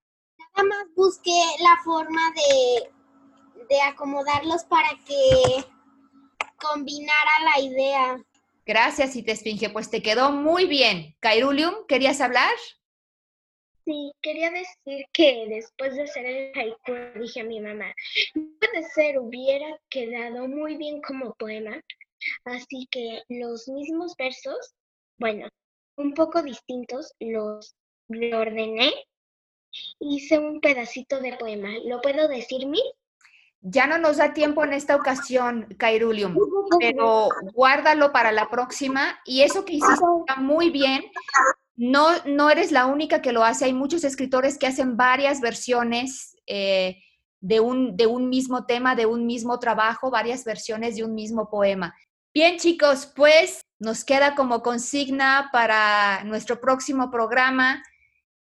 Nada 0.55 0.67
más 0.67 0.85
busqué 0.95 1.41
la 1.59 1.77
forma 1.83 2.21
de, 2.35 3.65
de 3.67 3.81
acomodarlos 3.81 4.63
para 4.65 4.89
que 5.07 5.65
combinara 6.69 7.31
la 7.43 7.61
idea. 7.61 8.25
Gracias, 8.65 9.13
si 9.13 9.23
te 9.23 9.33
esfinge, 9.33 9.69
pues 9.69 9.89
te 9.89 10.01
quedó 10.01 10.31
muy 10.31 10.65
bien. 10.65 11.15
Kairulium, 11.19 11.85
¿querías 11.87 12.19
hablar? 12.21 12.53
Sí, 13.85 14.11
quería 14.21 14.49
decir 14.49 15.05
que 15.13 15.45
después 15.47 15.95
de 15.95 16.03
hacer 16.03 16.25
el 16.25 16.51
haiku 16.55 17.19
dije 17.19 17.41
a 17.41 17.43
mi 17.43 17.59
mamá, 17.59 17.93
no 18.33 18.47
puede 18.59 18.83
ser, 18.89 19.19
hubiera 19.19 19.79
quedado 19.89 20.47
muy 20.47 20.75
bien 20.75 21.01
como 21.01 21.35
poema, 21.35 21.79
así 22.45 22.87
que 22.89 23.21
los 23.29 23.67
mismos 23.67 24.15
versos, 24.17 24.73
bueno, 25.19 25.47
un 25.97 26.15
poco 26.15 26.41
distintos, 26.41 27.13
los 27.19 27.75
reordené, 28.09 28.91
hice 29.99 30.39
un 30.39 30.59
pedacito 30.61 31.19
de 31.19 31.37
poema. 31.37 31.69
¿Lo 31.85 32.01
puedo 32.01 32.27
decir, 32.27 32.65
mi? 32.65 32.81
Ya 33.67 33.87
no 33.87 33.97
nos 33.97 34.17
da 34.17 34.31
tiempo 34.31 34.63
en 34.63 34.73
esta 34.73 34.95
ocasión, 34.95 35.65
Kairulium, 35.79 36.37
pero 36.79 37.29
guárdalo 37.51 38.11
para 38.11 38.31
la 38.31 38.47
próxima. 38.47 39.19
Y 39.25 39.41
eso 39.41 39.65
que 39.65 39.73
hiciste 39.73 40.05
está 40.19 40.39
muy 40.39 40.69
bien. 40.69 41.03
No, 41.75 42.09
no 42.27 42.51
eres 42.51 42.71
la 42.71 42.85
única 42.85 43.23
que 43.23 43.31
lo 43.31 43.43
hace. 43.43 43.65
Hay 43.65 43.73
muchos 43.73 44.03
escritores 44.03 44.59
que 44.59 44.67
hacen 44.67 44.95
varias 44.97 45.41
versiones 45.41 46.35
eh, 46.45 46.97
de, 47.41 47.59
un, 47.59 47.97
de 47.97 48.05
un 48.05 48.29
mismo 48.29 48.67
tema, 48.67 48.93
de 48.93 49.07
un 49.07 49.25
mismo 49.25 49.57
trabajo, 49.57 50.11
varias 50.11 50.45
versiones 50.45 50.95
de 50.95 51.03
un 51.03 51.15
mismo 51.15 51.49
poema. 51.49 51.95
Bien, 52.35 52.57
chicos, 52.57 53.11
pues 53.15 53.61
nos 53.79 54.05
queda 54.05 54.35
como 54.35 54.61
consigna 54.61 55.49
para 55.51 56.23
nuestro 56.23 56.61
próximo 56.61 57.09
programa 57.09 57.81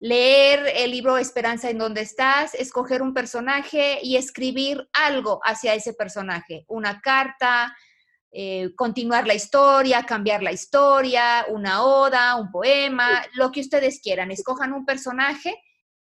leer 0.05 0.70
el 0.76 0.90
libro 0.90 1.16
Esperanza 1.16 1.70
en 1.70 1.78
donde 1.78 2.02
estás, 2.02 2.52
escoger 2.52 3.00
un 3.00 3.14
personaje 3.14 4.00
y 4.02 4.16
escribir 4.16 4.86
algo 4.92 5.40
hacia 5.42 5.72
ese 5.72 5.94
personaje, 5.94 6.66
una 6.68 7.00
carta, 7.00 7.74
eh, 8.30 8.74
continuar 8.76 9.26
la 9.26 9.32
historia, 9.32 10.02
cambiar 10.02 10.42
la 10.42 10.52
historia, 10.52 11.46
una 11.48 11.82
oda, 11.84 12.36
un 12.36 12.50
poema, 12.50 13.24
lo 13.32 13.50
que 13.50 13.61
ustedes 13.61 14.02
quieran. 14.02 14.30
Escojan 14.30 14.74
un 14.74 14.84
personaje 14.84 15.55